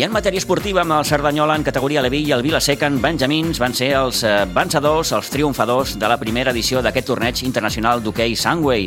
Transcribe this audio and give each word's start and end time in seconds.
En 0.00 0.12
matèria 0.14 0.40
esportiva, 0.40 0.80
amb 0.80 0.94
el 0.96 1.04
Cerdanyola 1.04 1.52
en 1.58 1.64
categoria 1.66 2.00
Leví 2.00 2.22
i 2.24 2.30
el 2.32 2.40
Vilaseca 2.40 2.88
en 2.88 2.94
Benjamins 3.02 3.58
van 3.60 3.74
ser 3.76 3.90
els 3.98 4.22
eh, 4.24 4.46
vencedors, 4.48 5.10
els 5.12 5.28
triomfadors 5.28 5.98
de 6.00 6.08
la 6.08 6.16
primera 6.16 6.54
edició 6.54 6.80
d'aquest 6.80 7.10
torneig 7.10 7.42
internacional 7.44 8.00
d'hoquei 8.00 8.32
Sunway. 8.32 8.86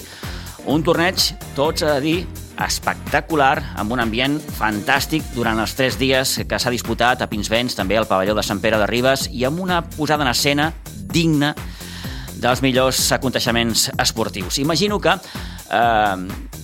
Un 0.73 0.81
torneig, 0.81 1.27
tots 1.54 1.86
a 1.86 1.99
dir, 2.02 2.23
espectacular, 2.66 3.76
amb 3.77 3.94
un 3.94 4.02
ambient 4.02 4.39
fantàstic 4.57 5.27
durant 5.36 5.62
els 5.62 5.76
tres 5.77 5.99
dies 6.02 6.34
que 6.49 6.57
s'ha 6.57 6.73
disputat 6.73 7.21
a 7.21 7.30
Pinsbens, 7.30 7.77
també 7.77 8.00
al 8.00 8.09
pavelló 8.09 8.34
de 8.34 8.48
Sant 8.48 8.64
Pere 8.64 8.82
de 8.82 8.89
Ribes, 8.89 9.27
i 9.30 9.45
amb 9.45 9.61
una 9.61 9.84
posada 9.86 10.25
en 10.25 10.32
escena 10.34 10.71
digna 11.14 11.54
dels 12.41 12.66
millors 12.66 13.05
aconteixements 13.20 13.91
esportius. 14.02 14.57
Imagino 14.66 14.98
que 14.98 15.14
eh, 15.14 16.62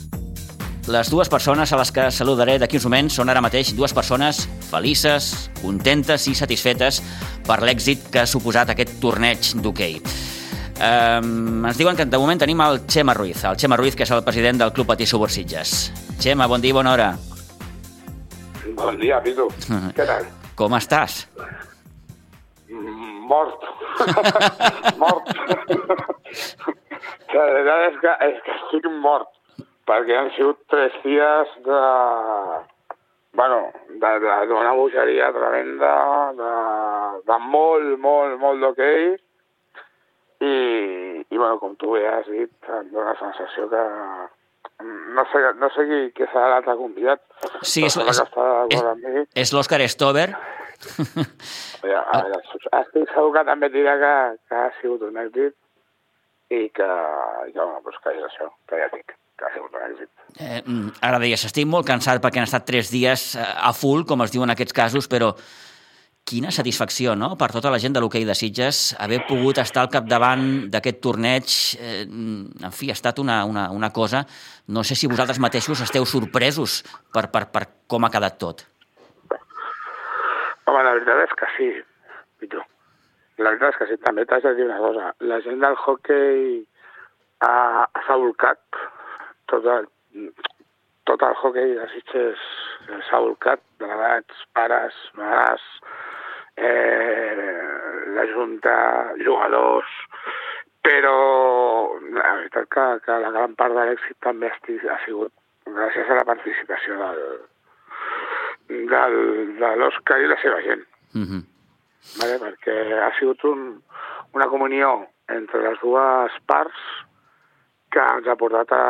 les 0.89 1.09
dues 1.11 1.29
persones 1.29 1.71
a 1.71 1.77
les 1.77 1.91
que 1.93 2.07
saludaré 2.09 2.55
d'aquí 2.57 2.79
uns 2.79 2.87
moments 2.87 3.19
són 3.19 3.29
ara 3.29 3.43
mateix 3.45 3.75
dues 3.77 3.93
persones 3.93 4.41
felices, 4.71 5.51
contentes 5.61 6.25
i 6.31 6.33
satisfetes 6.33 6.97
per 7.45 7.59
l'èxit 7.61 8.09
que 8.09 8.23
ha 8.23 8.29
suposat 8.29 8.71
aquest 8.73 8.95
torneig 9.03 9.51
d'hoquei. 9.61 9.99
Um, 10.79 11.65
ens 11.67 11.77
diuen 11.77 11.97
que 11.99 12.07
de 12.09 12.17
moment 12.17 12.41
tenim 12.41 12.61
el 12.65 12.81
Xema 12.89 13.13
Ruiz, 13.13 13.43
el 13.45 13.59
Xema 13.61 13.77
Ruiz, 13.77 13.95
que 13.95 14.07
és 14.07 14.13
el 14.15 14.23
president 14.25 14.63
del 14.63 14.73
Club 14.73 14.89
Patí 14.89 15.05
Subursitges. 15.05 15.91
Xema, 16.17 16.47
bon 16.49 16.63
dia 16.63 16.73
i 16.73 16.77
bona 16.79 16.95
hora. 16.95 17.09
Bon 18.79 18.97
dia, 18.97 19.21
Pitu. 19.21 19.49
Què 19.97 20.07
tal? 20.09 20.25
Com 20.57 20.73
estàs? 20.79 21.21
Mort. 23.29 23.67
mort. 25.03 25.35
La 27.29 27.43
veritat 27.53 27.83
és 27.91 27.99
que, 28.01 28.15
és 28.31 28.39
que 28.45 28.55
estic 28.55 28.89
mort, 29.03 29.29
perquè 29.89 30.17
han 30.17 30.33
sigut 30.37 30.61
tres 30.71 30.95
dies 31.05 31.55
de... 31.65 31.79
Bueno, 33.39 33.59
d'una 34.01 34.71
bogeria 34.73 35.29
tremenda, 35.31 35.91
de, 36.37 36.53
de 37.29 37.37
molt, 37.45 37.91
molt, 38.01 38.39
molt 38.41 38.63
d'hoquei, 38.63 39.11
i, 40.41 40.55
i 41.21 41.37
bueno, 41.37 41.59
com 41.61 41.75
tu 41.79 41.93
bé 41.93 42.07
has 42.09 42.27
dit, 42.31 42.51
em 42.73 42.89
dóna 42.89 43.13
la 43.13 43.19
sensació 43.21 43.69
que 43.69 43.83
no 45.15 45.25
sé, 45.29 45.43
no 45.61 45.69
sé 45.75 45.85
qui, 45.89 45.99
qui 46.17 46.27
serà 46.31 46.47
l'altre 46.55 46.75
convidat. 46.79 47.21
Sí, 47.61 47.85
és, 47.85 47.97
és, 47.99 48.21
és, 48.73 49.25
és 49.45 49.53
l'Òscar 49.55 49.81
Stover. 49.91 50.29
Ja, 51.83 52.01
a 52.01 52.21
veure, 52.23 52.39
estic 52.79 53.09
segur 53.11 53.33
que 53.35 53.43
també 53.47 53.69
dirà 53.71 53.97
que, 53.99 54.13
que 54.47 54.55
ha 54.55 54.69
sigut 54.79 55.03
un 55.07 55.19
èxit 55.19 55.55
i 56.49 56.67
que, 56.73 56.89
i 57.47 57.53
que, 57.53 57.59
bueno, 57.59 57.79
pues 57.85 57.97
que 58.03 58.13
és 58.17 58.25
això, 58.25 58.49
que 58.69 58.81
ja 58.81 58.89
dic, 58.93 59.15
que 59.37 59.47
ha 59.47 59.53
sigut 59.53 59.73
un 59.77 59.85
èxit. 59.85 60.11
Eh, 60.41 60.61
ara 61.05 61.21
deies, 61.21 61.45
estic 61.45 61.67
molt 61.69 61.87
cansat 61.87 62.21
perquè 62.23 62.41
han 62.41 62.49
estat 62.49 62.65
tres 62.67 62.91
dies 62.93 63.33
eh, 63.37 63.45
a 63.69 63.73
full, 63.77 64.05
com 64.09 64.25
es 64.25 64.33
diu 64.33 64.45
en 64.45 64.53
aquests 64.55 64.75
casos, 64.75 65.09
però 65.11 65.35
quina 66.29 66.51
satisfacció, 66.53 67.15
no?, 67.17 67.31
per 67.39 67.49
tota 67.53 67.71
la 67.73 67.79
gent 67.81 67.95
de 67.95 68.01
l'hoquei 68.03 68.25
de 68.25 68.35
Sitges, 68.37 68.93
haver 69.01 69.23
pogut 69.29 69.57
estar 69.61 69.81
al 69.81 69.89
capdavant 69.93 70.43
d'aquest 70.73 70.99
torneig. 71.01 71.53
Eh, 71.81 72.03
en 72.05 72.75
fi, 72.75 72.91
ha 72.91 72.97
estat 72.97 73.21
una, 73.21 73.43
una, 73.49 73.69
una 73.73 73.93
cosa... 73.93 74.25
No 74.69 74.83
sé 74.85 74.93
si 74.93 75.07
vosaltres 75.09 75.39
mateixos 75.41 75.79
esteu 75.81 76.05
sorpresos 76.05 76.83
per, 77.09 77.31
per, 77.33 77.47
per 77.49 77.63
com 77.89 78.05
ha 78.05 78.11
quedat 78.13 78.35
tot. 78.37 78.61
Home, 80.69 80.83
la 80.85 80.93
veritat 80.93 81.23
és 81.23 81.33
que 81.39 81.49
sí. 81.55 81.71
La 83.39 83.53
veritat 83.53 83.73
és 83.73 83.79
que 83.79 83.87
sí, 83.87 83.97
també 84.03 84.25
t'has 84.27 84.43
de 84.43 84.53
dir 84.57 84.65
una 84.67 84.79
cosa. 84.83 85.11
La 85.31 85.39
gent 85.45 85.61
del 85.63 85.77
hockey 85.79 86.65
s'ha 87.39 88.17
volcat, 88.19 88.59
tot 89.51 89.67
el, 89.75 89.87
tot 91.07 91.23
el 91.23 91.37
hockey 91.39 91.75
de 91.77 91.87
Sitges 91.93 92.47
s'ha 93.07 93.21
volcat, 93.23 93.63
delegats, 93.79 94.43
pares, 94.57 94.97
mares, 95.15 95.63
eh, 96.59 97.47
la 98.17 98.25
Junta, 98.33 98.75
jugadors, 99.23 99.93
però 100.83 101.15
la 102.11 102.33
veritat 102.41 102.67
que, 102.75 102.87
que 103.05 103.19
la 103.23 103.31
gran 103.35 103.55
part 103.59 103.75
de 103.77 103.85
l'èxit 103.87 104.19
també 104.25 104.51
ha 104.51 104.99
sigut 105.05 105.31
gràcies 105.69 106.09
a 106.09 106.19
la 106.19 106.25
participació 106.27 106.97
del, 106.99 107.23
del, 108.91 109.17
de 109.61 109.71
l'Òscar 109.79 110.19
i 110.23 110.29
la 110.31 110.39
seva 110.43 110.59
gent. 110.65 110.83
Mm 111.13 111.23
-hmm. 111.23 111.58
Vale? 112.19 112.39
Perquè 112.41 112.75
ha 113.03 113.11
sigut 113.19 113.43
un, 113.49 113.69
una 114.37 114.49
comunió 114.51 114.95
entre 115.29 115.63
les 115.67 115.79
dues 115.83 116.35
parts 116.49 116.85
que 117.93 118.03
ens 118.17 118.27
ha 118.29 118.37
portat 118.37 118.71
a 118.75 118.83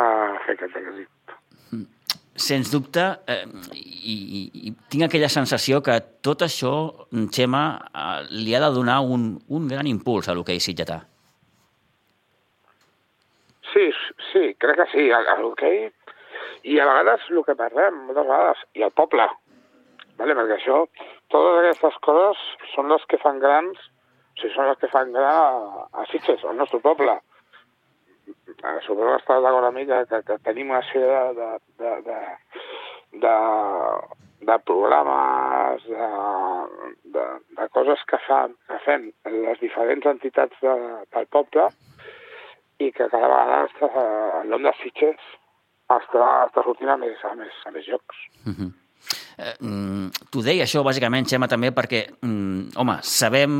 fer 0.46 0.56
aquest 0.56 0.76
èxit. 0.80 1.08
Sens 2.40 2.70
dubte, 2.72 3.02
eh, 3.28 3.44
i, 3.76 4.14
i, 4.14 4.40
i 4.68 4.72
tinc 4.92 5.04
aquella 5.06 5.28
sensació 5.32 5.82
que 5.84 5.98
tot 6.24 6.44
això, 6.46 6.72
Xema, 7.36 7.64
eh, 7.90 8.20
li 8.44 8.54
ha 8.56 8.62
de 8.64 8.70
donar 8.76 9.00
un, 9.04 9.34
un 9.48 9.68
gran 9.68 9.88
impuls 9.90 10.28
a 10.28 10.36
l'hoquei 10.36 10.60
sitgetà. 10.62 11.02
Sí, 13.72 13.90
sí, 14.32 14.54
crec 14.58 14.80
que 14.80 14.88
sí, 14.94 15.10
a, 15.14 15.20
l'hoquei, 15.40 15.84
i 16.70 16.80
a 16.80 16.88
vegades 16.88 17.28
el 17.30 17.44
que 17.46 17.58
parlem, 17.58 18.00
moltes 18.08 18.26
vegades, 18.26 18.64
i 18.74 18.86
el 18.86 18.94
poble, 18.96 19.28
vale? 20.18 20.36
perquè 20.38 20.56
això, 20.56 20.82
totes 21.32 21.58
aquestes 21.62 21.98
coses 22.06 22.44
són 22.74 22.90
les 22.92 23.06
que 23.10 23.18
fan 23.22 23.40
grans, 23.42 23.78
o 23.80 24.40
sigui, 24.40 24.54
són 24.54 24.70
les 24.70 24.78
que 24.80 24.92
fan 24.92 25.12
gran 25.12 25.30
a, 25.30 25.88
a 26.00 26.06
Sitges, 26.12 26.44
al 26.44 26.56
nostre 26.58 26.80
poble 26.84 27.18
suposo 28.86 29.10
que 29.10 29.18
estàs 29.20 29.42
d'acord 29.42 29.66
amb 29.66 29.76
mi 29.78 29.86
que, 29.86 29.98
que, 30.10 30.20
que 30.26 30.38
tenim 30.46 30.70
una 30.70 30.82
sèrie 30.90 31.20
de, 31.38 31.48
de, 31.80 31.92
de, 32.06 32.18
de, 33.24 33.34
de 34.48 34.56
programes, 34.68 35.86
de, 35.86 36.08
de, 37.16 37.26
de 37.58 37.68
coses 37.76 38.04
que, 38.10 38.18
fa, 38.26 38.40
que 38.68 38.80
fem 38.86 39.10
les 39.46 39.62
diferents 39.62 40.06
entitats 40.14 40.64
de, 40.64 40.74
del 41.14 41.30
poble 41.36 41.68
i 42.80 42.90
que 42.92 43.08
cada 43.12 43.28
vegada 43.28 43.64
està, 43.68 44.06
el 44.42 44.52
nom 44.54 44.64
de 44.64 44.74
Sitges 44.82 45.32
està, 45.90 46.28
està 46.46 46.64
sortint 46.64 46.92
a 46.92 47.00
més, 47.00 47.24
a 47.24 47.34
més, 47.38 47.64
a 47.66 47.74
més 47.74 47.86
jocs. 47.86 48.26
Uh 48.46 48.54
-huh. 48.54 48.70
Eh, 49.40 49.54
mm, 49.64 50.26
T'ho 50.28 50.42
deia 50.44 50.66
això, 50.66 50.82
bàsicament, 50.84 51.24
Xema, 51.30 51.48
també 51.48 51.70
perquè, 51.72 52.02
mm, 52.20 52.76
home, 52.76 52.96
sabem, 53.02 53.52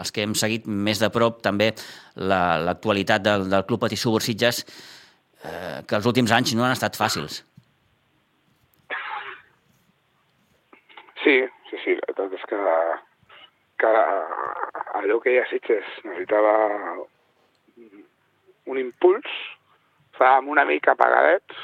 els 0.00 0.10
que 0.10 0.24
hem 0.24 0.34
seguit 0.34 0.66
més 0.66 0.98
de 0.98 1.10
prop 1.14 1.42
també 1.42 1.68
l'actualitat 2.16 3.22
la, 3.22 3.30
del, 3.30 3.50
del 3.52 3.66
Club 3.68 3.84
Patí 3.84 3.96
Subursitges, 3.96 4.64
eh, 5.44 5.82
que 5.86 5.94
els 5.94 6.08
últims 6.10 6.32
anys 6.32 6.54
no 6.58 6.64
han 6.64 6.74
estat 6.74 6.98
fàcils. 6.98 7.44
Sí, 11.22 11.36
sí, 11.70 11.76
sí, 11.84 11.94
la 11.94 12.08
veritat 12.08 12.34
és 12.34 12.44
que, 12.50 12.58
que 13.78 13.94
allò 14.98 15.20
que 15.22 15.30
hi 15.30 15.38
ha 15.38 15.46
Sitges 15.52 15.86
necessitava 16.02 16.56
un 18.66 18.82
impuls, 18.82 19.30
estàvem 20.12 20.50
una 20.50 20.66
mica 20.66 20.96
apagadets 20.96 21.62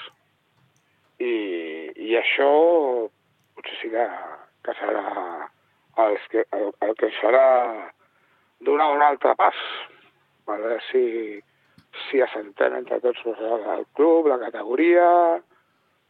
i, 1.19 1.35
i 2.07 2.15
això 2.23 2.51
potser 3.65 3.81
sí 3.81 3.91
que, 3.91 4.05
que 4.65 4.75
serà 4.79 5.49
el 6.05 6.19
que, 6.31 6.45
el, 6.53 6.71
el 6.81 6.95
que 7.01 7.11
serà 7.21 7.91
donar 8.61 8.93
un 8.93 9.03
altre 9.03 9.35
pas 9.39 9.57
per 10.45 10.59
veure 10.61 10.81
si, 10.91 11.41
si 12.09 12.21
assentem 12.21 12.75
entre 12.77 13.01
tots 13.01 13.23
el 13.27 13.87
club, 13.95 14.29
la 14.29 14.39
categoria, 14.39 15.41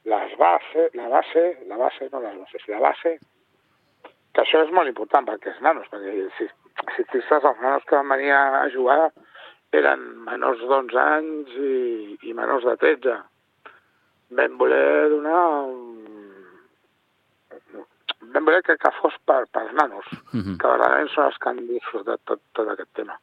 les 0.04 0.34
bases, 0.36 0.94
la 0.94 1.08
base, 1.08 1.44
la 1.68 1.76
base, 1.76 2.08
no 2.12 2.20
les 2.20 2.38
bases, 2.40 2.66
la 2.68 2.80
base, 2.80 3.18
que 4.34 4.42
això 4.42 4.64
és 4.64 4.72
molt 4.74 4.90
important 4.90 5.26
perquè 5.28 5.52
els 5.52 5.62
nanos, 5.62 5.86
perquè 5.92 6.14
si, 6.38 6.48
si 6.96 7.04
et 7.04 7.12
fixes, 7.12 7.44
els 7.44 7.62
nanos 7.62 7.86
que 7.86 7.96
van 7.96 8.10
venir 8.10 8.32
a 8.34 8.66
jugar 8.74 9.12
eren 9.74 10.02
menors 10.26 10.60
d'11 10.62 10.98
anys 11.02 11.54
i, 11.58 12.18
i 12.30 12.34
menors 12.34 12.66
de 12.66 12.74
13. 12.82 13.16
Vam 14.34 14.58
voler 14.58 15.10
donar 15.12 15.40
un 15.70 15.93
vam 18.34 18.48
voler 18.48 18.62
que, 18.66 18.76
que 18.80 18.90
fos 19.00 19.14
per, 19.28 19.44
per 19.54 19.68
nanos, 19.72 20.06
uh 20.32 20.40
-huh. 20.40 20.56
que 20.58 20.72
verdaderament 20.72 21.10
són 21.14 21.24
els 21.30 21.38
que 21.38 21.48
han 21.48 21.62
disfrutat 21.66 22.20
tot, 22.24 22.40
tot 22.52 22.68
aquest 22.68 22.92
tema. 22.94 23.18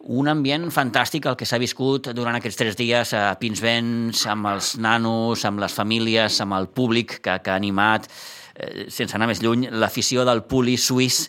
Un 0.00 0.28
ambient 0.28 0.70
fantàstic 0.72 1.26
el 1.26 1.36
que 1.36 1.44
s'ha 1.44 1.58
viscut 1.58 2.08
durant 2.16 2.36
aquests 2.36 2.56
tres 2.56 2.76
dies 2.76 3.12
a 3.12 3.36
Pinsbens, 3.38 4.26
amb 4.26 4.46
els 4.46 4.78
nanos, 4.78 5.44
amb 5.44 5.60
les 5.60 5.74
famílies, 5.74 6.40
amb 6.40 6.54
el 6.56 6.68
públic 6.68 7.20
que, 7.20 7.38
que 7.44 7.50
ha 7.50 7.54
animat, 7.54 8.08
eh, 8.54 8.86
sense 8.88 9.14
anar 9.16 9.28
més 9.28 9.42
lluny, 9.42 9.68
l'afició 9.70 10.24
del 10.24 10.42
Puli 10.44 10.78
suís, 10.78 11.28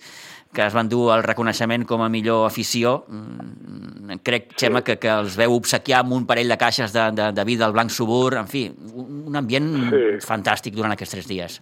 que 0.53 0.65
es 0.65 0.73
van 0.73 0.87
dur 0.87 1.13
el 1.15 1.23
reconeixement 1.23 1.85
com 1.87 2.01
a 2.01 2.09
millor 2.09 2.45
afició. 2.45 3.03
Mm, 3.07 4.19
crec, 4.23 4.53
Xema, 4.55 4.79
sí. 4.79 4.83
que, 4.85 4.97
que 4.99 5.09
els 5.09 5.35
veu 5.35 5.53
obsequiar 5.55 5.99
amb 5.99 6.13
un 6.13 6.25
parell 6.25 6.47
de 6.47 6.57
caixes 6.57 6.93
de, 6.93 7.11
de, 7.11 7.31
de 7.31 7.43
vida 7.43 7.65
al 7.65 7.73
Blanc 7.73 7.91
Subur, 7.91 8.37
en 8.39 8.47
fi, 8.47 8.69
un 8.71 9.35
ambient 9.35 9.69
sí. 9.91 10.01
fantàstic 10.27 10.75
durant 10.75 10.91
aquests 10.91 11.17
tres 11.17 11.27
dies. 11.27 11.61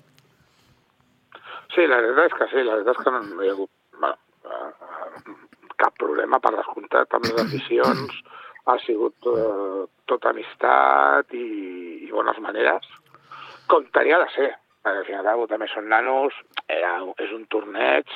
Sí, 1.75 1.85
la 1.85 1.99
veritat 2.01 2.31
és 2.31 2.37
que 2.37 2.47
sí, 2.51 2.63
la 2.65 2.79
veritat 2.79 2.97
és 2.97 3.05
que 3.05 3.13
no, 3.13 3.21
no 3.29 3.43
hi 3.43 3.49
ha 3.49 3.55
hagut 3.55 3.71
bueno, 3.99 4.17
eh, 4.49 5.35
cap 5.79 5.95
problema 6.01 6.39
per 6.43 6.55
descomptat 6.55 7.13
amb 7.15 7.29
les 7.29 7.43
aficions, 7.43 8.17
ha 8.69 8.77
sigut 8.85 9.29
eh, 9.29 9.83
tota 10.09 10.33
amistat 10.33 11.37
i, 11.37 11.45
i 12.07 12.11
bones 12.11 12.41
maneres, 12.43 12.89
com 13.69 13.85
tenia 13.93 14.17
de 14.23 14.27
ser, 14.33 14.49
al 14.89 15.03
final 15.05 15.45
també 15.51 15.69
són 15.69 15.89
nanos, 15.91 16.35
era, 16.67 16.97
és 17.21 17.31
un 17.35 17.45
torneig, 17.53 18.09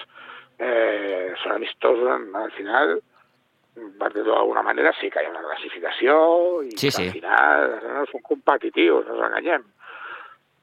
eh, 0.58 1.34
són 1.44 1.58
amistosos 1.58 2.10
al 2.10 2.54
final, 2.58 2.98
per 3.74 4.10
dir-ho 4.14 4.34
d'alguna 4.34 4.66
manera, 4.66 4.94
sí 5.00 5.10
que 5.10 5.22
hi 5.22 5.30
ha 5.30 5.34
una 5.34 5.46
classificació 5.46 6.18
i 6.66 6.76
sí, 6.78 6.92
sí. 6.94 7.08
al 7.08 7.16
final 7.16 7.72
no 7.96 8.04
són 8.12 8.22
competitius, 8.28 9.08
no 9.08 9.18
ens 9.18 9.26
enganyem. 9.30 9.66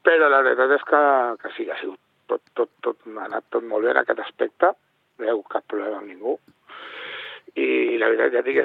Però 0.01 0.29
la 0.31 0.41
veritat 0.45 0.71
és 0.77 0.85
que, 0.87 1.01
que 1.41 1.51
sí, 1.55 1.65
que 1.67 1.75
ha 1.75 1.81
sigut 1.81 1.99
tot, 2.31 2.41
tot, 2.57 2.71
tot, 2.87 3.03
ha 3.17 3.27
anat 3.27 3.47
tot 3.53 3.67
molt 3.67 3.85
bé 3.85 3.93
en 3.93 4.01
aquest 4.01 4.23
aspecte, 4.23 4.73
no 5.17 5.25
hi 5.25 5.29
ha 5.29 5.35
hagut 5.35 5.51
cap 5.53 5.67
problema 5.71 5.99
amb 5.99 6.09
ningú. 6.11 6.37
I 7.59 7.97
la 7.99 8.07
veritat, 8.07 8.31
ja 8.37 8.41
dic, 8.45 8.59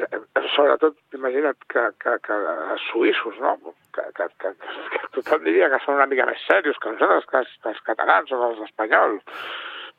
sobretot, 0.55 0.99
imagina't 1.17 1.59
que, 1.73 1.89
que, 2.03 2.13
que 2.23 2.37
els 2.75 2.85
suïssos, 2.93 3.41
no? 3.43 3.57
Que, 3.97 4.05
que, 4.15 4.29
que, 4.43 4.53
que 4.93 5.01
tothom 5.17 5.43
diria 5.43 5.71
que 5.73 5.81
són 5.83 5.99
una 5.99 6.07
mica 6.11 6.29
més 6.29 6.45
serios 6.47 6.79
que 6.79 6.93
nosaltres, 6.93 7.27
que 7.33 7.41
els, 7.43 7.57
que 7.65 7.73
els 7.73 7.83
catalans 7.89 8.31
o 8.31 8.39
els 8.47 8.63
espanyols, 8.69 9.43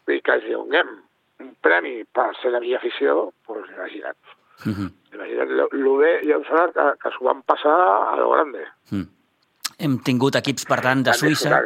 i 0.07 0.21
que 0.23 0.37
els 0.37 0.47
donem 0.47 0.95
un 1.43 1.51
premi 1.61 1.97
per 2.15 2.29
ser 2.39 2.53
la 2.53 2.63
millor 2.63 2.79
afició, 2.79 3.17
doncs 3.49 3.75
imagina't. 3.75 4.37
Mm 4.63 4.73
-hmm. 4.73 4.89
Imagina't, 5.13 5.51
el 5.51 5.91
bé, 5.99 6.11
jo 6.23 6.39
em 6.39 6.47
sembla 6.47 6.71
que, 6.71 6.87
que 7.03 7.11
s'ho 7.11 7.25
van 7.25 7.43
passar 7.43 7.77
a 8.13 8.15
lo 8.15 8.29
grande. 8.29 8.63
Mm. 8.91 9.16
Hem 9.77 9.99
tingut 10.01 10.35
equips, 10.39 10.65
per 10.65 10.79
tant, 10.81 11.03
de 11.05 11.13
Suïssa... 11.13 11.61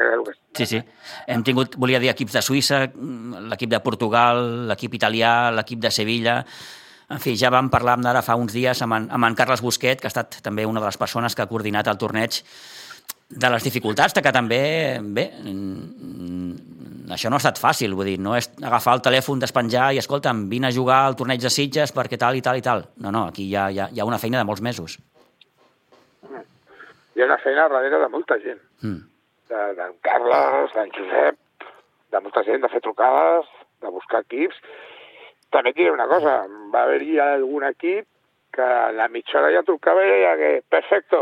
Sí, 0.57 0.65
sí. 0.67 0.81
Hem 1.31 1.45
tingut, 1.47 1.77
volia 1.79 1.99
dir, 2.03 2.09
equips 2.11 2.35
de 2.35 2.43
Suïssa, 2.43 2.81
l'equip 3.53 3.71
de 3.71 3.79
Portugal, 3.79 4.41
l'equip 4.71 4.99
italià, 4.99 5.49
l'equip 5.55 5.81
de 5.83 5.93
Sevilla... 5.95 6.43
En 7.11 7.19
fi, 7.19 7.33
ja 7.35 7.49
vam 7.51 7.67
parlar 7.67 7.97
d'ara 7.99 8.21
fa 8.23 8.37
uns 8.39 8.53
dies 8.55 8.79
amb 8.85 8.95
en, 8.95 9.05
amb 9.11 9.27
en 9.27 9.33
Carles 9.35 9.59
Busquet, 9.59 9.99
que 9.99 10.07
ha 10.07 10.11
estat 10.13 10.37
també 10.45 10.63
una 10.63 10.79
de 10.79 10.87
les 10.87 10.95
persones 10.95 11.35
que 11.35 11.43
ha 11.43 11.49
coordinat 11.49 11.89
el 11.91 11.97
torneig, 11.99 12.37
de 13.31 13.49
les 13.51 13.63
dificultats, 13.67 14.15
que 14.15 14.31
també, 14.31 14.61
bé, 15.03 15.25
això 17.11 17.31
no 17.31 17.35
ha 17.35 17.43
estat 17.43 17.59
fàcil, 17.59 17.95
vull 17.95 18.07
dir, 18.13 18.17
no 18.19 18.35
és 18.39 18.47
agafar 18.63 18.95
el 18.97 19.03
telèfon, 19.03 19.43
despenjar 19.43 19.91
i, 19.91 19.99
escolta'm, 19.99 20.45
vine 20.51 20.69
a 20.69 20.75
jugar 20.75 21.01
al 21.05 21.17
torneig 21.19 21.43
de 21.43 21.51
Sitges 21.51 21.91
perquè 21.95 22.19
tal 22.19 22.39
i 22.39 22.43
tal 22.43 22.59
i 22.59 22.63
tal. 22.63 22.85
No, 23.03 23.11
no, 23.11 23.27
aquí 23.31 23.47
hi 23.49 23.55
ha, 23.55 23.69
hi 23.71 23.79
ha, 23.79 23.89
hi 23.91 23.99
ha 23.99 24.07
una 24.07 24.19
feina 24.19 24.39
de 24.39 24.47
molts 24.47 24.63
mesos. 24.63 24.99
Hi 27.21 27.23
ha 27.23 27.27
una 27.27 27.37
feina 27.37 27.67
darrere 27.69 27.99
de 28.01 28.07
molta 28.09 28.35
gent. 28.41 28.57
Mm. 28.81 29.01
D'en 29.51 29.75
de, 29.77 29.85
Carles, 30.01 30.71
d'en 30.73 30.87
Josep, 30.95 31.35
de 32.09 32.21
molta 32.25 32.41
gent, 32.47 32.63
de 32.63 32.69
fer 32.71 32.79
trucades, 32.81 33.51
de 33.85 33.91
buscar 33.93 34.23
equips. 34.23 34.57
També 35.53 35.69
et 35.69 35.77
diré 35.77 35.91
una 35.93 36.07
cosa, 36.09 36.39
va 36.73 36.81
haver-hi 36.87 37.19
algun 37.21 37.67
equip 37.69 38.07
que 38.57 38.65
a 38.65 38.89
la 38.95 39.05
mitja 39.13 39.37
hora 39.37 39.51
ja 39.53 39.61
trucava 39.67 40.01
i 40.01 40.09
deia 40.09 40.33
que, 40.39 40.51
perfecto, 40.73 41.21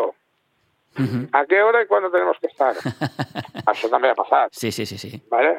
Uh 0.97 1.05
-huh. 1.05 1.29
¿A 1.31 1.45
qué 1.45 1.61
hora 1.61 1.83
y 1.83 1.85
cuándo 1.85 2.09
tenemos 2.09 2.35
que 2.39 2.47
estar? 2.47 2.73
Això 3.71 3.89
també 3.89 4.09
ha 4.09 4.15
passat. 4.15 4.49
Sí, 4.51 4.71
sí, 4.71 4.85
sí. 4.87 4.97
sí. 4.97 5.21
¿Vale? 5.29 5.51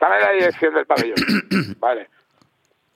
Dame 0.00 0.20
la 0.20 0.30
direcció 0.32 0.70
del 0.70 0.86
pavelló. 0.86 1.14
vale. 1.78 2.08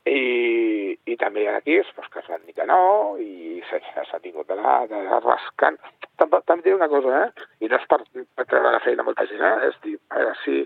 I, 0.09 0.97
i 1.13 1.17
també 1.21 1.43
hi 1.45 1.49
ha 1.51 1.59
equips 1.61 1.91
pues, 1.97 2.09
que 2.13 2.23
s'han 2.25 2.45
dit 2.47 2.57
que 2.57 2.65
no 2.69 3.17
i 3.21 3.61
s'ha 3.69 4.21
tingut 4.25 4.49
d'anar 4.49 5.21
rascant. 5.25 5.77
També, 6.21 6.41
també 6.49 6.65
diré 6.65 6.79
una 6.79 6.89
cosa, 6.89 7.27
eh? 7.27 7.49
I 7.61 7.69
no 7.69 7.77
és 7.77 7.85
per, 7.91 8.01
per 8.09 8.47
treure 8.49 8.73
la 8.73 8.81
feina 8.85 9.05
a 9.05 9.09
molta 9.09 9.29
gent, 9.29 9.45
eh? 9.45 9.69
És 9.69 9.77
dir, 9.85 9.99
a 10.09 10.23
veure, 10.23 10.35
sí, 10.45 10.65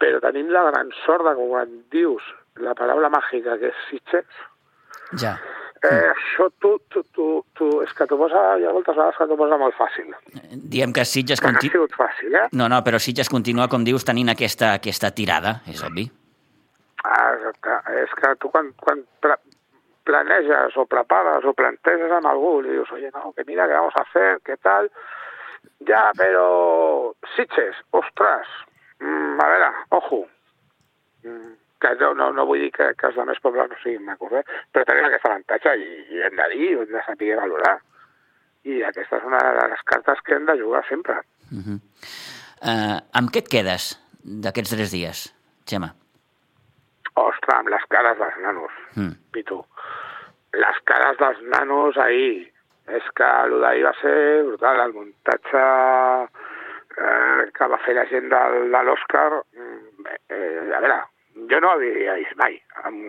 però 0.00 0.22
tenim 0.24 0.50
la 0.52 0.64
gran 0.70 0.90
sort 1.04 1.24
de 1.28 1.36
quan 1.38 1.76
dius 1.92 2.24
la 2.64 2.74
paraula 2.78 3.12
màgica 3.12 3.58
que 3.60 3.70
és 3.72 3.86
Sitges, 3.90 4.42
ja. 5.20 5.36
Eh, 5.84 6.08
això 6.08 6.48
tu, 6.58 6.72
tu, 6.90 7.02
tu, 7.14 7.26
tu, 7.54 7.66
és 7.84 7.92
que 7.94 8.06
t'ho 8.08 8.16
posa, 8.18 8.40
hi 8.58 8.64
ha 8.66 8.72
moltes 8.74 8.96
vegades 8.96 9.18
que 9.20 9.26
t'ho 9.28 9.36
posa 9.38 9.58
molt 9.60 9.76
fàcil. 9.76 10.08
Diem 10.72 10.94
que 10.96 11.04
Sitges... 11.06 11.42
Que 11.42 11.52
no 11.52 11.60
ha 11.60 11.66
sigut 11.68 11.94
fàcil, 11.94 12.34
eh? 12.34 12.46
No, 12.56 12.66
no, 12.72 12.80
però 12.86 12.98
Sitges 13.02 13.30
continua, 13.30 13.68
com 13.70 13.84
dius, 13.86 14.06
tenint 14.08 14.32
aquesta, 14.32 14.72
aquesta 14.80 15.12
tirada, 15.14 15.60
és 15.70 15.84
obvi. 15.86 16.08
Exacte. 17.06 17.76
És 18.02 18.14
que 18.18 18.32
tu 18.42 18.50
quan, 18.50 18.72
quan 18.82 19.04
planeges 20.06 20.76
o 20.78 20.86
prepares 20.86 21.44
o 21.44 21.54
planteges 21.58 22.14
amb 22.14 22.30
algú 22.30 22.60
i 22.62 22.70
dius, 22.70 22.90
oye, 22.94 23.10
no, 23.14 23.32
que 23.36 23.44
mira, 23.48 23.66
que 23.66 23.78
vamos 23.78 23.96
a 23.96 24.06
hacer, 24.06 24.40
que 24.46 24.56
tal... 24.62 24.90
Ja, 25.86 26.08
però 26.16 27.12
Sitges, 27.34 27.76
ostres, 27.98 28.48
mm, 29.02 29.34
a 29.42 29.48
veure, 29.50 29.66
ojo, 29.98 30.20
mm, 31.26 31.50
que 31.82 31.90
no, 32.00 32.12
no, 32.14 32.30
no 32.32 32.46
vull 32.48 32.62
dir 32.64 32.70
que, 32.72 32.86
que 32.96 33.10
els 33.10 33.18
altres 33.18 33.42
pobles 33.44 33.68
no 33.72 33.78
siguin 33.82 34.06
macos, 34.06 34.32
eh? 34.38 34.44
però 34.72 34.86
tenim 34.88 35.08
aquest 35.10 35.26
avantatge 35.28 35.74
i, 35.82 35.90
i 36.14 36.22
hem 36.24 36.38
de 36.38 36.48
dir, 36.54 36.70
hem 36.78 36.94
de 36.94 37.04
saber 37.08 37.34
valorar. 37.42 37.74
I 38.66 38.80
aquesta 38.88 39.20
és 39.20 39.28
una 39.28 39.42
de 39.58 39.68
les 39.74 39.84
cartes 39.90 40.24
que 40.26 40.38
hem 40.38 40.48
de 40.48 40.56
jugar 40.62 40.82
sempre. 40.88 41.18
Uh 41.50 41.60
-huh. 41.66 41.78
uh, 42.70 42.98
amb 43.12 43.30
què 43.30 43.44
et 43.44 43.52
quedes 43.52 43.92
d'aquests 44.22 44.74
tres 44.74 44.90
dies, 44.90 45.28
Xema? 45.66 45.92
Ostres, 47.16 47.54
amb 47.56 47.70
les 47.72 47.84
cares 47.92 48.18
dels 48.20 48.36
nanos, 48.44 48.72
mm. 48.94 49.14
Pitu. 49.32 49.62
Les 50.56 50.82
cares 50.88 51.18
dels 51.20 51.40
nanos 51.52 51.96
ahir. 51.96 52.52
És 52.86 53.06
que 53.18 53.26
el 53.26 53.56
d'ahir 53.64 53.82
va 53.82 53.92
ser 53.98 54.18
brutal, 54.46 54.80
el 54.84 54.92
muntatge 54.94 55.62
eh, 57.02 57.46
que 57.56 57.66
va 57.72 57.78
fer 57.82 57.96
la 57.96 58.04
gent 58.06 58.28
de, 58.30 58.42
de 58.74 58.82
l'Òscar. 58.86 59.30
Eh, 60.30 60.74
a 60.76 60.82
veure, 60.84 61.00
jo 61.50 61.60
no 61.64 61.72
havia 61.72 62.14
vist 62.20 62.36
mai 62.38 62.54
amb, 62.84 63.00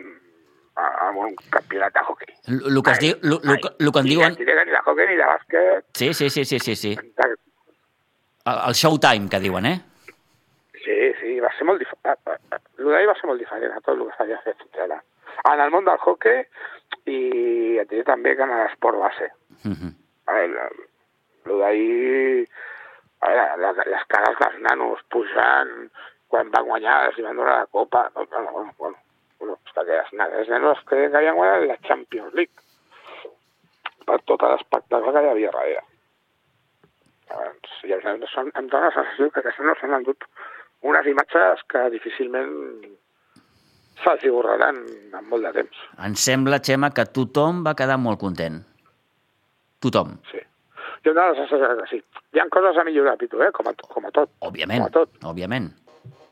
amb 0.81 1.21
un 1.27 1.35
campionat 1.53 1.93
de 1.93 2.05
hockey. 2.07 2.33
El 2.71 2.81
que 2.81 2.95
es 2.95 3.03
diu... 3.03 3.19
El 3.21 3.91
que 3.93 4.01
en 4.01 4.09
diuen... 4.09 4.39
Ni 4.39 4.49
de, 4.49 4.57
ni 4.65 4.73
de 4.73 4.81
hockey 4.83 5.11
ni 5.11 5.19
de 5.19 5.29
bàsquet. 5.29 5.85
Sí, 6.01 6.13
sí, 6.13 6.29
sí, 6.29 6.45
sí, 6.45 6.59
sí. 6.59 6.75
sí. 6.75 6.95
El, 6.97 7.37
el 8.57 8.73
showtime, 8.81 9.29
que 9.29 9.39
diuen, 9.43 9.65
eh? 9.65 9.77
Sí, 10.87 10.95
sí, 11.19 11.33
va 11.43 11.49
ser 11.57 11.65
molt 11.67 11.81
diferent. 11.83 12.19
El 12.79 12.87
d'ahir 12.93 13.07
va 13.09 13.15
ser 13.19 13.27
molt 13.27 13.41
diferent 13.43 13.73
a 13.75 13.81
tot 13.81 13.97
el 13.97 14.05
que 14.07 14.13
s'havia 14.15 14.37
fet 14.45 14.61
fins 14.61 14.83
ara. 14.85 15.01
En 15.51 15.63
el 15.63 15.73
món 15.73 15.83
del 15.83 15.99
hockey 15.99 16.45
i 17.11 17.17
et 17.81 17.89
diré 17.89 18.05
també 18.07 18.37
que 18.37 18.45
en 18.45 18.53
l'esport 18.55 18.99
base. 19.01 19.27
Uh 19.65 19.73
-huh. 19.73 19.91
A 20.27 20.37
veure, 20.37 20.69
el 21.45 21.59
d'ahir... 21.63 22.47
A 23.19 23.33
veure, 23.33 23.83
les 23.91 24.07
cares 24.13 24.39
dels 24.39 24.57
nanos 24.61 25.03
pujant, 25.09 25.91
quan 26.29 26.51
van 26.51 26.65
guanyar, 26.71 26.97
els 27.07 27.19
van 27.19 27.35
donar 27.35 27.59
la 27.59 27.65
copa. 27.65 28.09
No, 28.15 28.25
no, 28.31 28.51
bueno, 28.51 28.73
bueno, 28.77 28.97
bueno, 29.39 29.59
és 29.65 29.73
que 29.73 29.83
les, 29.83 30.13
les 30.37 30.49
nenes 30.49 30.83
que 30.87 31.05
havien 31.05 31.35
guanyat 31.35 31.67
la 31.67 31.77
Champions 31.87 32.33
League 32.33 32.55
per 34.05 34.21
tot 34.21 34.41
l'espectacle 34.41 35.11
que 35.11 35.21
hi 35.21 35.29
havia 35.29 35.51
darrere. 35.51 35.83
Llavors, 37.29 37.71
llavors 37.83 38.37
em, 38.37 38.51
em 38.55 38.67
dóna 38.67 38.85
la 38.85 38.93
sensació 38.95 39.29
que 39.31 39.39
aquestes 39.39 39.65
no 39.65 39.75
s'han 39.75 39.93
endut 39.93 40.23
unes 40.85 41.09
imatges 41.09 41.63
que 41.71 41.87
difícilment 41.93 42.51
se'ls 44.03 44.25
borraran 44.29 44.77
en 45.17 45.29
molt 45.29 45.47
de 45.47 45.53
temps. 45.61 45.79
Em 46.05 46.15
sembla, 46.15 46.61
Xema, 46.63 46.91
que 46.93 47.07
tothom 47.17 47.63
va 47.65 47.75
quedar 47.77 47.97
molt 48.01 48.21
content. 48.21 48.61
Tothom. 49.81 50.17
Sí. 50.31 50.41
Jo 51.05 51.13
dóna 51.13 51.31
la 51.31 51.39
sensació 51.41 51.73
que 51.81 51.89
sí. 51.91 51.99
Hi 52.33 52.41
ha 52.41 52.47
coses 52.53 52.77
a 52.77 52.85
millorar, 52.85 53.17
Pitu, 53.17 53.41
eh? 53.41 53.51
com, 53.55 53.69
a, 53.69 53.73
com 53.73 54.07
a 54.07 54.13
tot. 54.13 54.31
Òbviament, 54.45 54.83
com 54.83 54.89
a 54.91 54.95
tot. 54.95 55.13
òbviament. 55.25 55.69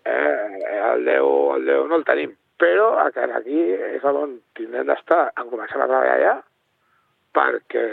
Eh, 0.05 0.81
el 0.91 1.05
10, 1.05 1.29
el 1.57 1.69
10 1.69 1.87
no 1.89 1.99
el 1.99 2.05
tenim, 2.05 2.33
però 2.61 2.89
aquí 3.01 3.61
és 3.73 4.03
on 4.05 4.37
tindrem 4.57 4.87
d'estar 4.87 5.29
en 5.33 5.49
començar 5.49 5.81
a 5.81 5.87
treballar 5.87 6.19
ja 6.21 6.35
perquè 7.35 7.85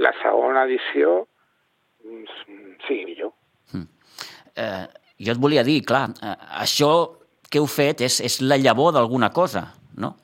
la 0.00 0.12
segona 0.22 0.64
edició 0.64 1.24
sigui 2.86 3.04
millor. 3.10 3.32
Mm. 3.72 3.88
Eh, 4.56 4.86
jo 5.18 5.32
et 5.34 5.40
volia 5.40 5.64
dir, 5.66 5.80
clar, 5.86 6.08
eh, 6.22 6.34
això 6.64 6.90
que 7.50 7.60
heu 7.62 7.68
fet 7.70 8.02
és, 8.02 8.18
és 8.24 8.40
la 8.42 8.58
llavor 8.58 8.94
d'alguna 8.96 9.30
cosa, 9.30 9.68
no? 9.96 10.14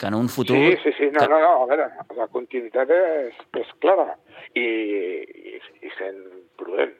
Que 0.00 0.08
en 0.08 0.16
un 0.16 0.30
futur... 0.32 0.56
Sí, 0.56 0.76
sí, 0.84 0.92
sí, 0.96 1.10
no, 1.12 1.26
no, 1.28 1.38
no, 1.42 1.52
a 1.62 1.68
veure, 1.68 1.90
la 2.16 2.28
continuïtat 2.32 2.88
és, 2.96 3.40
és 3.60 3.72
clara 3.84 4.14
i, 4.56 4.64
i, 4.64 5.60
i 5.84 5.92
sent 5.98 6.22
prudent. 6.56 6.94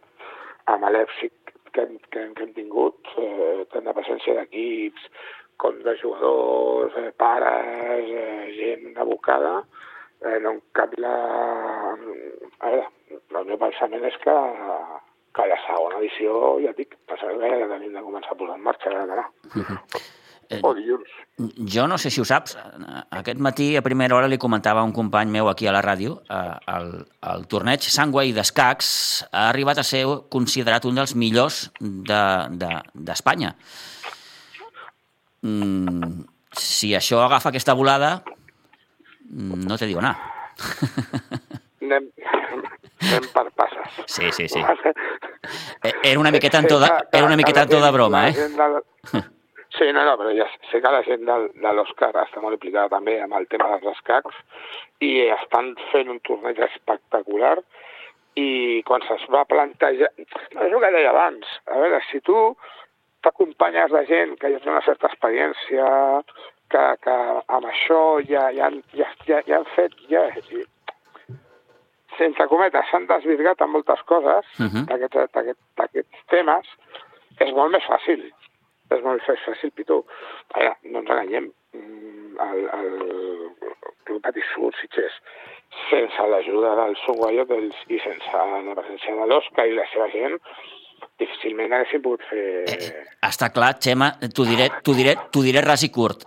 Amb 0.69 0.85
l'èxit 0.93 1.55
que, 1.73 1.87
hem, 1.87 1.97
que, 2.13 2.27
que 2.37 2.45
hem 2.45 2.53
tingut, 2.59 3.13
eh, 3.17 3.65
tant 3.73 3.89
de 3.89 3.97
presència 3.97 4.37
d'equips 4.37 5.09
com 5.61 5.81
de 5.85 5.97
jugadors, 6.01 6.97
eh, 7.01 7.11
pares, 7.21 8.13
eh, 8.21 8.53
gent 8.57 9.01
abocada, 9.01 9.63
eh, 10.21 10.39
no 10.45 10.57
em 10.57 10.61
cap 10.77 10.93
la... 11.01 11.17
A 12.61 12.71
veure, 12.75 12.87
el 13.17 13.49
meu 13.49 13.61
pensament 13.61 14.05
és 14.09 14.17
que, 14.21 14.37
que 15.35 15.47
la 15.47 15.59
segona 15.67 16.01
edició, 16.01 16.39
ja 16.65 16.73
dic, 16.77 16.97
passarà 17.09 17.37
que 17.39 17.61
ja 17.63 17.69
tenim 17.75 17.93
de 17.95 18.03
començar 18.07 18.33
a 18.35 18.41
posar 18.41 18.57
en 18.57 18.65
marxa. 18.67 18.91
Uh 18.91 19.63
-huh. 19.63 19.79
Eh, 20.51 20.59
o 20.67 20.73
dilluns. 20.75 21.11
Jo 21.73 21.87
no 21.87 21.97
sé 21.97 22.11
si 22.11 22.21
ho 22.21 22.25
saps, 22.27 22.57
aquest 23.15 23.39
matí 23.39 23.77
a 23.79 23.83
primera 23.87 24.17
hora 24.17 24.29
li 24.29 24.39
comentava 24.43 24.83
un 24.83 24.91
company 24.93 25.31
meu 25.31 25.49
aquí 25.49 25.69
a 25.71 25.73
la 25.73 25.83
ràdio, 25.85 26.17
eh, 26.27 26.57
el, 26.75 27.07
el 27.33 27.47
torneig 27.47 27.87
Sangway 27.87 28.33
d'escacs 28.35 29.29
ha 29.31 29.45
arribat 29.53 29.79
a 29.79 29.87
ser 29.87 30.03
considerat 30.29 30.85
un 30.91 30.99
dels 30.99 31.15
millors 31.15 31.71
d'Espanya. 31.79 33.55
De, 33.55 35.47
de, 35.47 35.55
mm, 35.55 36.27
si 36.51 36.97
això 36.99 37.23
agafa 37.23 37.55
aquesta 37.55 37.79
volada, 37.79 38.25
no 39.31 39.79
te 39.79 39.87
digo 39.87 40.03
nada. 40.03 40.19
Anem, 41.81 42.11
anem 43.11 43.29
per 43.35 43.47
passes. 43.59 43.99
Sí, 44.07 44.31
sí, 44.37 44.49
sí. 44.49 44.63
Eh, 45.83 45.93
era 46.13 46.21
una 46.21 46.31
miqueta 46.31 46.63
en 46.63 46.71
to 46.71 46.79
de, 46.81 46.89
era 47.13 47.27
una 47.27 47.37
miqueta 47.37 47.67
en 47.67 47.75
to 47.75 47.83
de 47.83 47.91
broma, 47.99 48.29
eh? 48.29 48.49
Del... 48.57 48.81
Sí, 49.79 49.87
no, 49.95 50.03
no, 50.05 50.17
però 50.19 50.33
ja 50.35 50.49
sé 50.69 50.81
que 50.83 50.91
la 50.91 51.03
gent 51.07 51.23
de, 51.29 51.35
de 51.63 51.73
l'Òscar 51.73 52.11
està 52.25 52.41
molt 52.43 52.57
implicada 52.57 52.91
també 52.91 53.15
amb 53.23 53.37
el 53.39 53.47
tema 53.53 53.69
dels 53.71 53.95
escacs 53.95 54.35
i 55.07 55.29
estan 55.31 55.71
fent 55.93 56.11
un 56.11 56.19
torneig 56.27 56.59
espectacular 56.67 57.55
i 58.41 58.83
quan 58.89 59.07
se'ls 59.07 59.29
va 59.31 59.45
plantejar... 59.49 60.11
No, 60.19 60.65
és 60.67 60.75
el 60.75 60.83
que 60.83 60.91
deia 60.97 61.13
abans. 61.15 61.47
A 61.71 61.79
veure, 61.79 62.03
si 62.11 62.19
tu 62.27 62.37
t'acompanyes 63.23 63.95
de 63.95 64.05
gent 64.11 64.35
que 64.41 64.51
ja 64.53 64.61
té 64.63 64.73
una 64.73 64.85
certa 64.87 65.11
experiència, 65.11 65.87
que, 66.73 66.85
que 67.05 67.17
amb 67.57 67.71
això 67.71 68.03
ja, 68.27 68.49
ja, 68.57 68.71
ja, 68.97 69.09
ja, 69.27 69.41
ja 69.47 69.61
han 69.61 69.71
fet... 69.77 69.97
Ja, 70.11 70.27
sense 72.21 72.47
cometes, 72.53 72.91
s'han 72.91 73.09
desvirgat 73.11 73.65
en 73.65 73.73
moltes 73.75 74.03
coses 74.13 74.47
uh 74.59 74.69
-huh. 74.69 74.85
d'aquests 74.91 76.21
temes, 76.35 76.67
és 77.41 77.53
molt 77.57 77.73
més 77.73 77.85
fàcil. 77.89 78.29
És 78.91 79.03
molt 79.03 79.21
més 79.21 79.45
fàcil, 79.47 79.71
Pitu. 79.71 80.05
Ara, 80.55 80.77
no 80.83 80.99
ens 81.01 81.11
enganyem. 81.11 81.53
Mm, 81.73 82.37
el, 82.49 82.61
el 82.79 82.91
Club 84.05 84.27
Sud, 84.55 84.75
Sitges, 84.81 85.15
sense 85.91 86.27
l'ajuda 86.33 86.75
del 86.83 86.97
Sunguayo 87.05 87.47
i 87.89 87.99
sense 88.03 88.43
la 88.67 88.75
presència 88.75 89.15
de 89.15 89.27
l'Oscar 89.31 89.67
i 89.69 89.77
la 89.77 89.87
seva 89.93 90.09
gent, 90.11 90.37
difícilment 91.21 91.73
haguéssim 91.77 92.03
pogut 92.03 92.25
fer... 92.31 92.45
Eh, 92.75 93.05
està 93.29 93.51
clar, 93.55 93.75
Xema, 93.83 94.13
t'ho 94.35 94.47
diré, 94.49 94.71
diré, 94.87 95.17
diré 95.37 95.65
ras 95.65 95.85
i 95.87 95.91
curt. 95.95 96.27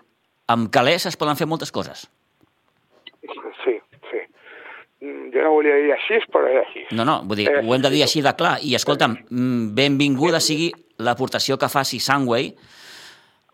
Amb 0.54 0.70
calés 0.74 1.08
es 1.10 1.18
poden 1.20 1.40
fer 1.40 1.48
moltes 1.50 1.72
coses. 1.76 2.06
Sí, 3.64 3.76
sí. 4.12 4.22
Jo 5.34 5.44
no 5.46 5.56
volia 5.56 5.80
dir 5.82 5.92
així, 5.96 6.20
però 6.32 6.48
és 6.52 6.60
així. 6.62 6.86
No, 6.94 7.06
no, 7.08 7.22
vull 7.26 7.42
dir, 7.42 7.48
eh, 7.50 7.64
ho 7.64 7.74
hem 7.74 7.82
de 7.82 7.92
dir 7.94 8.04
així 8.06 8.22
de 8.22 8.34
clar. 8.38 8.58
I 8.62 8.76
escolta'm, 8.78 9.18
mm, 9.30 9.74
benvinguda 9.78 10.40
sigui 10.44 10.72
l'aportació 11.02 11.58
que 11.58 11.72
faci 11.72 12.00
Sunway 12.00 12.52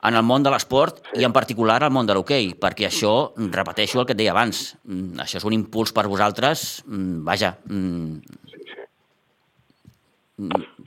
en 0.04 0.16
el 0.16 0.24
món 0.24 0.44
de 0.44 0.52
l'esport 0.52 1.02
i 1.20 1.26
en 1.28 1.34
particular 1.36 1.82
al 1.84 1.92
món 1.92 2.08
de 2.08 2.16
l'hoquei, 2.16 2.54
perquè 2.60 2.88
això, 2.88 3.14
repeteixo 3.56 4.00
el 4.00 4.08
que 4.08 4.16
et 4.16 4.20
deia 4.22 4.32
abans, 4.32 4.76
mm, 4.86 5.20
això 5.24 5.40
és 5.40 5.46
un 5.48 5.56
impuls 5.56 5.94
per 5.96 6.08
vosaltres, 6.08 6.84
mm, 6.88 7.24
vaja... 7.28 7.56
Sí, 7.68 8.64
sí. 8.74 8.88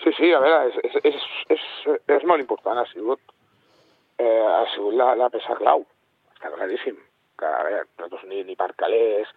Sí, 0.02 0.12
sí, 0.16 0.32
a 0.32 0.40
veure, 0.40 0.68
és, 0.68 0.76
és, 0.88 0.94
és, 1.12 1.24
és, 1.56 1.64
és 2.16 2.24
molt 2.24 2.40
important, 2.40 2.78
ha 2.78 2.86
sigut, 2.92 3.20
eh, 4.18 4.44
ha 4.48 4.64
sigut 4.74 4.96
la, 4.96 5.12
la 5.14 5.28
peça 5.32 5.56
clau, 5.60 5.84
està 6.32 6.52
claríssim, 6.54 6.96
que 7.38 7.48
a 7.48 7.62
veure, 7.68 7.84
nosaltres 7.98 8.24
ni, 8.30 8.40
ni 8.48 8.56
per 8.56 8.72
calés, 8.80 9.28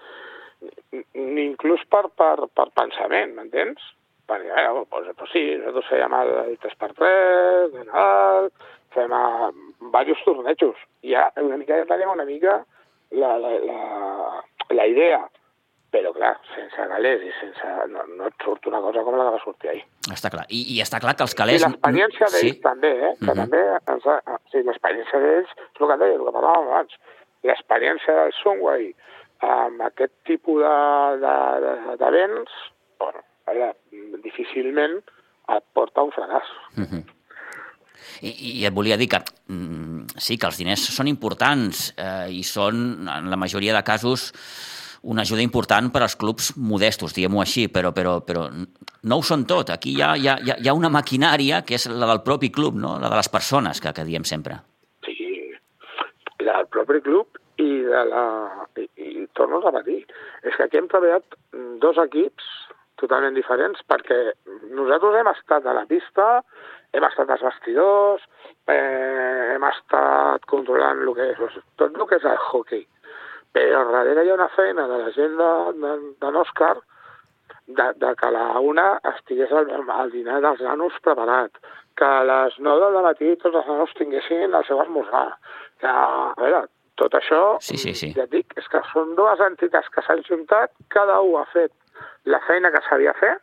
ni, 0.91 1.45
inclús 1.45 1.83
per, 1.91 2.07
per, 2.17 2.47
per 2.55 2.69
pensament, 2.77 3.35
m'entens? 3.37 3.83
Perquè, 4.25 4.49
a 4.49 4.71
veure, 4.73 4.87
doncs, 4.89 5.11
doncs 5.19 5.33
sí, 5.35 5.43
nosaltres 5.59 5.89
fèiem 5.91 6.17
el, 6.17 6.31
el 6.49 6.57
3x3, 6.63 7.71
de 7.75 7.83
Nadal, 7.85 8.49
fem 8.95 9.13
a 9.13 9.23
diversos 9.53 10.23
tornejos. 10.25 10.83
I 11.05 11.13
ja 11.13 11.29
una 11.43 11.59
mica 11.61 11.77
ja 11.81 11.87
tenim 11.89 12.13
una 12.13 12.25
mica 12.25 12.61
la, 13.11 13.35
la, 13.37 13.51
la, 13.61 14.43
la 14.73 14.87
idea, 14.89 15.21
però 15.93 16.11
clar, 16.15 16.33
sense 16.55 16.87
calés 16.91 17.23
i 17.23 17.31
sense... 17.39 17.73
No, 17.91 18.03
no 18.17 18.27
et 18.27 18.43
surt 18.43 18.65
una 18.71 18.81
cosa 18.83 19.03
com 19.05 19.15
la 19.15 19.27
que 19.27 19.35
va 19.37 19.43
sortir 19.43 19.71
ahir. 19.71 19.83
Està 20.11 20.31
clar. 20.33 20.47
I, 20.49 20.63
i 20.75 20.81
està 20.83 20.99
clar 21.03 21.15
que 21.15 21.23
els 21.27 21.37
calés... 21.37 21.61
I 21.61 21.67
l'experiència 21.67 22.31
d'ells 22.33 22.57
sí. 22.57 22.61
també, 22.65 22.91
eh? 22.97 23.13
Que 23.21 23.29
uh 23.29 23.31
-huh. 23.31 23.37
també 23.43 23.61
ens 23.93 24.07
ha, 24.11 24.39
sí, 24.51 24.63
l'experiència 24.63 25.21
d'ells, 25.23 25.53
és 25.61 25.81
el 25.81 25.91
que 25.91 25.99
deia, 26.03 26.17
el 26.17 26.25
que 26.25 26.35
parlàvem 26.39 26.71
abans, 26.71 26.97
l'experiència 27.45 28.17
del 28.19 28.33
Sunway 28.41 28.89
amb 29.43 29.81
aquest 29.87 30.13
tipus 30.27 30.61
d'events, 30.61 31.99
de, 31.99 32.05
de, 32.05 32.45
bueno, 32.99 33.25
allà, 33.51 33.73
difícilment 34.23 35.01
et 35.55 35.63
porta 35.73 36.05
un 36.05 36.11
fracàs. 36.15 36.47
Uh 36.77 36.85
-huh. 36.85 37.03
I, 38.21 38.61
I 38.61 38.65
et 38.65 38.73
volia 38.73 38.97
dir 38.97 39.09
que 39.09 39.19
mm, 39.47 40.15
sí, 40.17 40.37
que 40.37 40.47
els 40.47 40.57
diners 40.57 40.81
són 40.95 41.07
importants 41.07 41.93
eh, 41.97 42.31
i 42.31 42.43
són, 42.43 43.07
en 43.07 43.29
la 43.29 43.39
majoria 43.39 43.75
de 43.75 43.83
casos, 43.83 44.31
una 45.05 45.21
ajuda 45.21 45.43
important 45.45 45.91
per 45.93 46.01
als 46.01 46.15
clubs 46.15 46.53
modestos, 46.57 47.13
diguem-ho 47.13 47.41
així, 47.41 47.67
però, 47.67 47.91
però, 47.93 48.19
però 48.25 48.47
no 49.03 49.17
ho 49.17 49.25
són 49.25 49.45
tot. 49.45 49.69
Aquí 49.69 49.93
hi 49.93 50.01
ha, 50.01 50.15
hi, 50.17 50.27
ha, 50.27 50.37
hi 50.57 50.67
ha 50.67 50.73
una 50.73 50.89
maquinària 50.89 51.61
que 51.65 51.77
és 51.77 51.85
la 51.91 52.09
del 52.09 52.23
propi 52.25 52.49
club, 52.49 52.79
no? 52.81 52.97
la 52.99 53.11
de 53.13 53.19
les 53.19 53.29
persones, 53.29 53.81
que, 53.81 53.93
que 53.93 54.05
diem 54.07 54.25
sempre. 54.25 54.57
Sí, 55.05 55.15
la 56.41 56.57
del 56.57 56.71
propi 56.73 57.03
club 57.05 57.41
i 57.61 57.69
de 57.85 58.01
la... 58.09 58.25
I, 58.81 58.87
i 58.97 59.04
torno 59.37 59.59
a 59.59 59.67
repetir, 59.69 60.03
és 60.43 60.55
que 60.55 60.65
aquí 60.65 60.79
hem 60.79 60.89
treballat 60.91 61.37
dos 61.83 61.99
equips 62.01 62.47
totalment 63.01 63.35
diferents 63.35 63.81
perquè 63.89 64.17
nosaltres 64.71 65.19
hem 65.19 65.29
estat 65.31 65.67
a 65.67 65.75
la 65.75 65.85
pista, 65.89 66.41
hem 66.95 67.03
estat 67.03 67.31
als 67.33 67.43
vestidors, 67.43 68.23
eh, 68.71 69.55
hem 69.55 69.65
estat 69.69 70.45
controlant 70.51 71.03
el 71.03 71.13
que 71.17 71.31
és, 71.33 71.61
tot 71.79 71.95
el 71.95 72.07
que 72.09 72.19
és 72.19 72.27
el 72.31 72.43
hockey. 72.49 72.85
Però 73.55 73.85
darrere 73.91 74.25
hi 74.25 74.31
ha 74.31 74.39
una 74.39 74.51
feina 74.55 74.87
de 74.87 74.99
la 75.03 75.11
gent 75.15 75.35
de, 75.39 75.51
de, 75.83 75.95
de 76.23 76.31
l'Òscar 76.35 76.75
de, 77.67 77.87
de 78.01 78.13
que 78.19 78.31
la 78.31 78.59
una 78.59 78.87
estigués 79.15 79.51
el, 79.51 79.71
el 79.71 80.11
dinar 80.11 80.41
dels 80.43 80.61
nanos 80.61 80.97
preparat, 81.03 81.59
que 81.95 82.05
a 82.05 82.23
les 82.27 82.57
9 82.59 82.91
del 82.93 83.05
matí 83.07 83.35
tots 83.41 83.55
els 83.55 83.67
nanos 83.71 83.93
tinguessin 83.99 84.53
el 84.53 84.65
seu 84.67 84.81
esmorzar. 84.83 85.29
Que, 85.79 85.87
a 85.87 86.33
veure, 86.39 86.65
tot 86.99 87.15
això, 87.17 87.57
sí, 87.61 87.77
sí, 87.77 87.93
sí. 87.93 88.11
ja 88.15 88.25
dic, 88.31 88.53
és 88.59 88.67
que 88.71 88.81
són 88.91 89.15
dues 89.17 89.41
entitats 89.43 89.89
que 89.93 90.03
s'han 90.05 90.23
juntat, 90.27 90.71
cada 90.93 91.19
un 91.23 91.35
ha 91.39 91.45
fet 91.51 91.73
la 92.31 92.39
feina 92.47 92.71
que 92.71 92.83
sabia 92.89 93.13
fer 93.19 93.35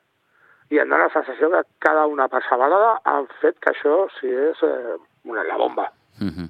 i 0.72 0.80
em 0.80 0.88
dóna 0.88 1.08
la 1.08 1.12
sensació 1.12 1.50
que 1.52 1.62
cada 1.84 2.06
una 2.08 2.28
per 2.32 2.40
separada 2.48 2.94
han 3.08 3.28
fet 3.42 3.58
que 3.60 3.72
això 3.74 4.06
sigués 4.18 4.62
eh, 4.64 4.96
una, 5.28 5.44
la 5.44 5.58
bomba. 5.60 5.90
Uh 6.18 6.24
mhm. 6.24 6.32
-huh. 6.36 6.48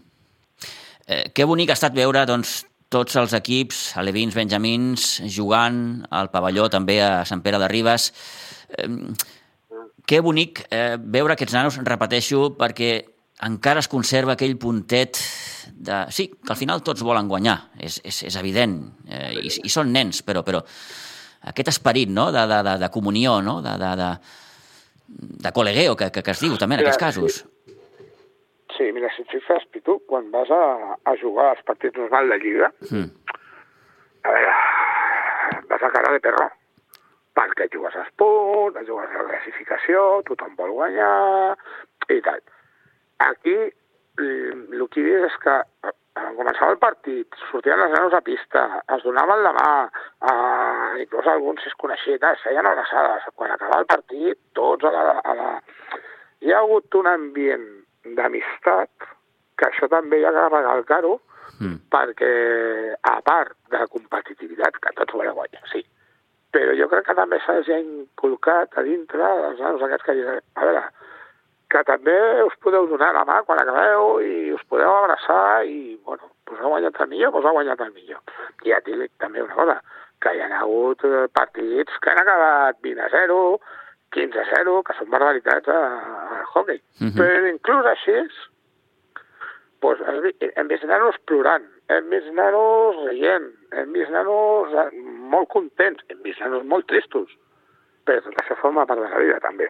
eh, 1.07 1.25
que 1.35 1.45
bonic 1.45 1.71
ha 1.71 1.79
estat 1.79 1.95
veure 1.95 2.25
doncs, 2.27 2.67
tots 2.89 3.17
els 3.17 3.33
equips, 3.33 3.97
alevins, 3.97 4.35
benjamins, 4.35 5.23
jugant 5.37 6.05
al 6.11 6.31
pavelló 6.31 6.69
també 6.69 7.01
a 7.03 7.25
Sant 7.25 7.43
Pere 7.43 7.59
de 7.59 7.69
Ribes. 7.69 8.13
Eh, 8.79 8.89
que 10.07 10.21
bonic 10.21 10.67
eh, 10.71 10.97
veure 10.99 11.33
aquests 11.33 11.55
nanos, 11.55 11.79
repeteixo, 11.79 12.57
perquè 12.59 13.05
encara 13.41 13.81
es 13.83 13.89
conserva 13.91 14.37
aquell 14.37 14.59
puntet 14.61 15.19
de... 15.73 16.05
Sí, 16.15 16.29
que 16.37 16.53
al 16.55 16.59
final 16.61 16.83
tots 16.85 17.03
volen 17.07 17.31
guanyar, 17.31 17.57
és, 17.81 18.01
és, 18.05 18.23
és 18.29 18.37
evident, 18.39 18.77
eh, 19.09 19.33
i, 19.41 19.51
i 19.67 19.73
són 19.73 19.93
nens, 19.95 20.23
però, 20.27 20.45
però 20.47 20.63
aquest 21.51 21.73
esperit 21.73 22.13
no? 22.13 22.31
de, 22.35 22.45
de, 22.47 22.61
de, 22.69 22.77
de 22.85 22.91
comunió, 22.95 23.41
no? 23.43 23.61
de, 23.65 23.75
de, 23.81 23.91
de, 23.99 24.11
de 25.47 25.55
col·legueo, 25.55 25.97
que, 25.99 26.11
que, 26.15 26.23
que 26.23 26.35
es 26.37 26.45
diu 26.45 26.57
també 26.61 26.79
en 26.79 26.85
mira, 26.85 26.93
aquests 26.93 27.03
casos. 27.03 27.41
Sí. 27.43 27.77
sí, 28.77 28.91
mira, 28.95 29.11
si 29.17 29.27
et 29.27 29.35
fixes, 29.35 29.67
Pitu, 29.75 29.99
quan 30.11 30.31
vas 30.35 30.51
a, 30.55 30.63
a 31.03 31.17
jugar 31.21 31.53
als 31.53 31.67
partits 31.67 31.99
normals 31.99 32.31
de 32.31 32.41
Lliga, 32.45 32.73
mm. 32.91 33.37
a 34.23 34.37
veure, 34.37 34.57
vas 35.73 35.83
a 35.89 35.93
cara 35.97 36.15
de 36.15 36.23
perro, 36.23 36.49
perquè 37.35 37.69
jugues 37.73 37.97
a 37.97 38.07
esport, 38.07 38.79
jugues 38.87 39.11
a 39.11 39.23
la 39.23 39.31
classificació, 39.33 40.09
tothom 40.29 40.55
vol 40.59 40.77
guanyar, 40.79 41.55
i 42.13 42.21
tal. 42.25 42.43
Aquí, 43.29 43.57
el 44.23 44.87
que 44.93 45.05
dius 45.05 45.29
és 45.31 45.37
que 45.43 45.57
començava 46.37 46.73
el 46.75 46.81
partit, 46.81 47.37
sortien 47.51 47.81
les 47.81 47.93
nanos 47.95 48.15
a 48.17 48.21
pista, 48.25 48.65
es 48.97 49.05
donaven 49.07 49.43
la 49.45 49.53
mà, 49.57 49.71
eh, 50.31 51.03
inclús 51.05 51.29
alguns 51.31 51.65
es 51.67 51.75
coneixien, 51.81 52.23
es 52.33 52.43
feien 52.45 52.67
abraçades. 52.67 53.29
Quan 53.35 53.55
acabava 53.55 53.81
el 53.81 53.89
partit, 53.91 54.39
tots 54.59 54.85
a 54.85 54.93
la, 54.93 55.21
a 55.25 55.35
la... 55.39 55.51
Hi 56.43 56.53
ha 56.53 56.61
hagut 56.61 56.95
un 56.99 57.09
ambient 57.09 57.69
d'amistat, 58.19 59.09
que 59.57 59.69
això 59.69 59.89
també 59.89 60.21
hi 60.21 60.27
ha 60.27 60.35
que 60.35 60.49
recalcar-ho, 60.49 61.15
mm. 61.61 61.77
perquè, 61.93 62.33
a 63.09 63.17
part 63.25 63.57
de 63.71 63.81
la 63.81 63.89
competitivitat, 63.89 64.81
que 64.83 64.95
tots 64.99 65.17
volem 65.17 65.37
guanyar, 65.39 65.65
sí, 65.73 65.85
però 66.53 66.75
jo 66.77 66.89
crec 66.91 67.07
que 67.09 67.17
també 67.17 67.39
s'ha 67.45 67.79
inculcat 67.79 68.77
a 68.77 68.85
dintre 68.85 69.33
dels 69.45 69.63
nanos 69.63 69.87
aquests 69.87 70.09
que 70.09 70.19
diuen, 70.19 70.43
a 70.59 70.69
veure, 70.69 70.85
que 71.73 71.83
també 71.89 72.15
us 72.45 72.55
podeu 72.61 72.87
donar 72.91 73.13
la 73.17 73.25
mà 73.29 73.41
quan 73.47 73.61
acabeu 73.63 74.21
i 74.21 74.53
us 74.53 74.63
podeu 74.69 74.93
abraçar 74.93 75.65
i, 75.65 75.97
bueno, 76.05 76.29
pues 76.45 76.61
ha 76.61 76.69
guanyat 76.69 77.01
el 77.01 77.09
millor, 77.09 77.33
pues 77.33 77.47
ha 77.49 77.55
guanyat 77.57 77.81
el 77.81 77.93
millor. 77.97 78.21
I 78.67 78.75
ja 78.75 78.81
et 78.83 78.89
dic 78.91 79.13
també 79.23 79.45
una 79.45 79.57
cosa, 79.57 79.79
que 80.23 80.35
hi 80.37 80.43
ha 80.43 80.51
hagut 80.61 81.05
eh, 81.09 81.27
partits 81.35 81.99
que 82.03 82.13
han 82.13 82.21
acabat 82.23 82.81
20 82.85 83.05
a 83.07 83.09
0, 83.15 83.39
15 84.13 84.41
a 84.43 84.47
0, 84.53 84.79
que 84.87 84.97
són 84.99 85.11
barbaritats 85.15 85.73
al 85.73 86.45
hockey. 86.53 86.83
Uh 87.01 87.09
-huh. 87.09 87.15
Però 87.19 87.49
inclús 87.49 87.87
així, 87.87 88.19
pues, 89.81 89.99
hem 90.57 90.69
vist 90.69 90.85
nanos 90.85 91.17
plorant, 91.25 91.65
hem 91.89 92.11
vist 92.11 92.31
nanos 92.33 92.97
rient, 93.09 93.49
hem 93.73 93.93
vist 93.93 94.11
nanos 94.11 94.73
eh, 94.75 94.91
molt 95.35 95.49
contents, 95.49 96.05
hem 96.09 96.21
vist 96.23 96.41
nanos 96.41 96.65
molt 96.65 96.87
tristos, 96.87 97.29
però 98.05 98.21
tot 98.23 98.35
això 98.43 98.57
forma 98.57 98.87
part 98.87 99.01
de 99.01 99.09
la 99.09 99.19
vida 99.19 99.41
també. 99.41 99.69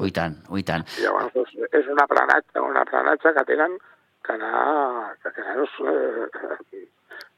Ui 0.00 0.12
tant, 0.14 0.38
ui 0.50 0.64
tant. 0.64 0.84
I 0.98 1.06
llavors 1.06 1.34
doncs, 1.34 1.52
és 1.72 1.90
un 1.92 2.00
aprenatge, 2.00 2.62
un 2.62 2.78
aprenatge 2.80 3.34
que 3.36 3.44
tenen 3.50 3.76
que 4.22 4.32
anar, 4.32 5.16
que, 5.22 5.32
que 5.34 5.42
nanos, 5.42 5.70
eh, 5.82 6.86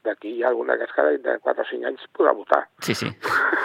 d'aquí 0.05 0.35
hi 0.37 0.43
ha 0.43 0.51
algun 0.51 0.69
d'aquests 0.69 0.93
que 0.95 1.05
de 1.25 1.35
4 1.43 1.63
o 1.63 1.67
5 1.69 1.87
anys 1.89 2.03
podrà 2.15 2.33
votar. 2.37 2.61
Sí, 2.85 2.95
sí. 2.97 3.09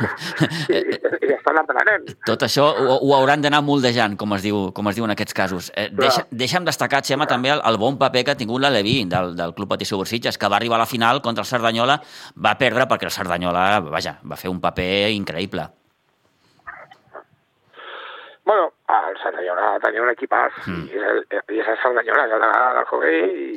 I, 0.73 0.81
i 1.29 1.33
estan 1.37 1.61
aprenent. 1.61 2.09
Tot 2.27 2.47
això 2.47 2.67
ho, 2.71 2.97
ho 2.97 3.11
hauran 3.17 3.45
d'anar 3.45 3.61
moldejant, 3.67 4.17
com 4.21 4.33
es 4.37 4.45
diu, 4.47 4.63
com 4.77 4.89
es 4.91 4.99
diu 4.99 5.07
en 5.07 5.15
aquests 5.15 5.37
casos. 5.37 5.71
Eh, 5.77 5.89
deixa, 5.97 6.25
deixa'm 6.31 6.67
destacar, 6.69 7.03
Xema, 7.05 7.27
Clar. 7.27 7.35
també 7.37 7.53
el, 7.55 7.65
el 7.71 7.81
bon 7.81 7.99
paper 8.01 8.25
que 8.25 8.35
ha 8.35 8.41
tingut 8.41 8.65
la 8.65 8.73
Leví 8.73 9.03
del, 9.11 9.35
del 9.37 9.55
Club 9.59 9.75
Patí 9.75 9.89
Bursitges, 9.91 10.39
que 10.41 10.49
va 10.49 10.57
arribar 10.57 10.81
a 10.81 10.85
la 10.85 10.91
final 10.91 11.21
contra 11.21 11.45
el 11.45 11.51
Cerdanyola, 11.51 12.01
va 12.37 12.57
perdre 12.59 12.89
perquè 12.89 13.11
el 13.11 13.15
Cerdanyola, 13.15 13.67
vaja, 13.93 14.17
va 14.25 14.41
fer 14.41 14.51
un 14.53 14.63
paper 14.65 15.11
increïble. 15.13 15.69
Bueno, 18.51 18.73
el 19.11 19.19
Cerdanyola 19.23 19.79
tenia 19.85 20.03
un 20.05 20.13
equipàs 20.13 20.57
mm. 20.67 20.87
i, 20.91 21.03
el, 21.11 21.23
i 21.55 21.61
és 21.63 21.69
el 21.69 21.79
Cerdanyola, 21.83 22.27
que 22.31 22.39
era 22.39 22.51
del 22.77 22.89
hockey 22.89 23.21
i, 23.21 23.49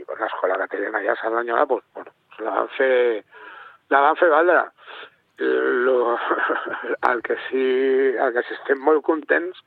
i 0.00 0.06
l'escola 0.20 0.58
que 0.62 0.70
tenen 0.74 0.98
allà 0.98 1.14
a 1.14 1.20
Cerdanyola, 1.22 1.66
pues, 1.70 1.84
bueno, 1.94 2.14
la 2.40 2.56
van 2.58 2.70
fer, 2.76 3.24
la 3.94 4.00
van 4.06 4.18
fer 4.20 4.30
valdre. 4.32 4.64
Lo, 5.42 5.96
el, 7.10 7.22
que 7.22 7.36
sí, 7.48 7.62
el 8.14 8.34
que 8.34 8.44
sí 8.46 8.54
estem 8.58 8.82
molt 8.84 9.02
contents 9.06 9.62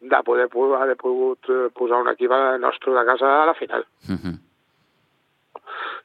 de 0.00 0.20
poder 0.26 0.48
haver 0.78 0.96
pogut 0.96 1.48
eh, 1.48 1.70
posar 1.74 2.02
un 2.02 2.10
equip 2.12 2.34
nostre 2.60 2.92
de 2.94 3.04
casa 3.06 3.42
a 3.42 3.46
la 3.46 3.54
final. 3.54 3.86
Mm 4.08 4.18
-hmm. 4.18 4.36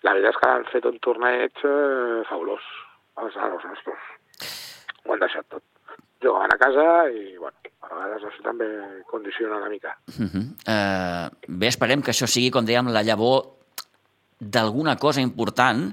La 0.04 0.14
veritat 0.14 0.34
és 0.34 0.40
que 0.40 0.50
han 0.50 0.66
fet 0.66 0.86
un 0.86 1.00
torneig 1.00 1.54
eh, 1.64 2.24
fabulós, 2.30 2.64
els, 3.18 3.36
els 3.36 3.64
nostres. 3.64 4.02
Ho 5.06 5.14
han 5.14 5.20
deixat 5.20 5.46
tot. 5.50 5.64
Jugant 6.24 6.54
a 6.54 6.60
casa 6.62 6.86
i, 7.12 7.36
bueno, 7.38 7.74
a 7.84 7.90
vegades 7.92 8.30
això 8.30 8.46
també 8.46 8.70
condiciona 9.10 9.58
una 9.60 9.70
mica. 9.70 9.98
Uh 10.08 10.30
-huh. 10.30 10.46
uh, 10.74 11.28
bé, 11.48 11.68
esperem 11.68 12.02
que 12.02 12.12
això 12.12 12.28
sigui, 12.28 12.52
com 12.52 12.66
dèiem, 12.66 12.88
la 12.88 13.04
llavor 13.04 13.64
d'alguna 14.40 14.96
cosa 14.98 15.22
important 15.22 15.92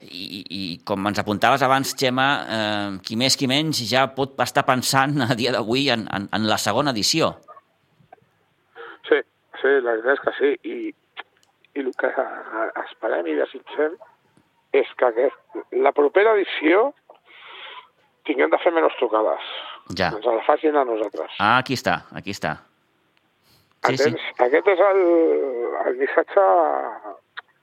i, 0.00 0.44
i 0.50 0.62
com 0.84 1.06
ens 1.08 1.18
apuntaves 1.18 1.62
abans, 1.62 1.94
Xema, 1.98 2.28
eh, 2.56 2.98
qui 3.06 3.16
més 3.16 3.36
qui 3.38 3.48
menys 3.50 3.82
ja 3.90 4.06
pot 4.14 4.38
estar 4.42 4.64
pensant 4.68 5.20
a 5.22 5.34
dia 5.38 5.52
d'avui 5.54 5.88
en, 5.90 6.06
en, 6.12 6.28
en 6.32 6.48
la 6.50 6.58
segona 6.58 6.90
edició. 6.94 7.32
Sí, 9.08 9.20
sí, 9.60 9.72
la 9.82 9.96
veritat 9.96 10.12
és 10.16 10.24
que 10.24 10.34
sí. 10.40 10.52
I, 10.70 10.76
i 11.76 11.84
el 11.84 11.92
que 12.00 12.12
esperem 12.84 13.26
i 13.26 13.38
desitgem 13.38 13.96
és 14.76 14.92
que 14.98 15.08
aquest, 15.08 15.38
la 15.72 15.92
propera 15.96 16.34
edició 16.36 16.90
tinguem 18.26 18.50
de 18.52 18.58
fer 18.62 18.72
menys 18.74 18.96
trucades. 19.00 19.50
Ja. 19.98 20.10
Ens 20.14 20.26
la 20.26 20.42
facin 20.46 20.76
a 20.76 20.84
nosaltres. 20.84 21.36
Ah, 21.38 21.56
aquí 21.58 21.78
està, 21.78 22.00
aquí 22.18 22.34
està. 22.34 22.56
Sí, 23.86 23.96
sí. 24.00 24.14
Aquest 24.42 24.68
és 24.72 24.80
el, 24.82 25.02
el 25.86 25.98
missatge 26.00 26.46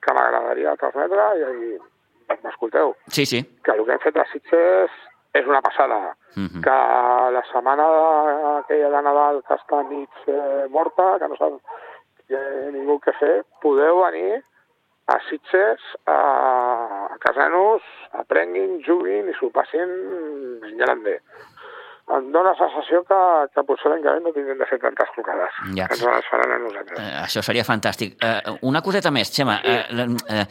que 0.03 0.13
m'agradaria 0.15 0.75
transmetre 0.79 1.25
i, 1.39 1.73
i 1.75 2.37
m'escolteu. 2.45 2.93
Sí, 3.11 3.25
sí. 3.27 3.41
Que 3.65 3.75
el 3.75 3.83
que 3.83 3.95
hem 3.95 4.03
fet 4.05 4.19
a 4.19 4.25
Sitges 4.31 4.95
és 5.33 5.49
una 5.49 5.61
passada. 5.65 6.15
Mhm. 6.35 6.47
-huh. 6.47 6.61
Que 6.63 6.77
la 7.35 7.43
setmana 7.51 7.87
aquella 8.59 8.89
de 8.89 9.01
Nadal 9.01 9.43
que 9.47 9.55
està 9.55 9.83
mig 9.89 10.09
eh, 10.27 10.67
morta, 10.69 11.17
que 11.19 11.27
no 11.27 11.35
sap 11.35 11.53
eh, 12.29 12.69
ningú 12.71 12.99
què 12.99 13.13
fer, 13.19 13.43
podeu 13.61 14.03
venir 14.03 14.43
a 15.07 15.19
Sitges, 15.29 15.81
a, 16.05 16.17
a 17.13 17.17
Casanos, 17.21 17.81
aprenguin, 18.19 18.79
juguin 18.85 19.29
i 19.29 19.35
s'ho 19.37 19.49
passin 19.53 19.89
en 20.65 20.77
grande. 20.81 21.19
Em 22.13 22.25
dóna 22.33 22.51
la 22.51 22.59
sensació 22.59 22.99
que, 23.07 23.19
que 23.55 23.63
potser 23.63 23.89
l'any 23.89 24.01
que 24.03 24.11
ve 24.11 24.21
no 24.25 24.33
tindrem 24.35 24.59
de 24.59 24.67
fer 24.67 24.77
tantes 24.81 25.11
trucades, 25.15 25.59
ja. 25.77 25.87
que 25.87 25.95
ens 25.95 26.03
les 26.03 26.27
faran 26.27 26.51
a 26.51 26.59
nosaltres. 26.65 26.99
Eh, 26.99 27.13
això 27.21 27.43
seria 27.45 27.63
fantàstic. 27.63 28.17
Eh, 28.19 28.55
una 28.67 28.83
coseta 28.83 29.11
més, 29.15 29.31
Xema. 29.31 29.59
Sí. 29.63 29.77
Eh, 30.03 30.07
eh, 30.35 30.45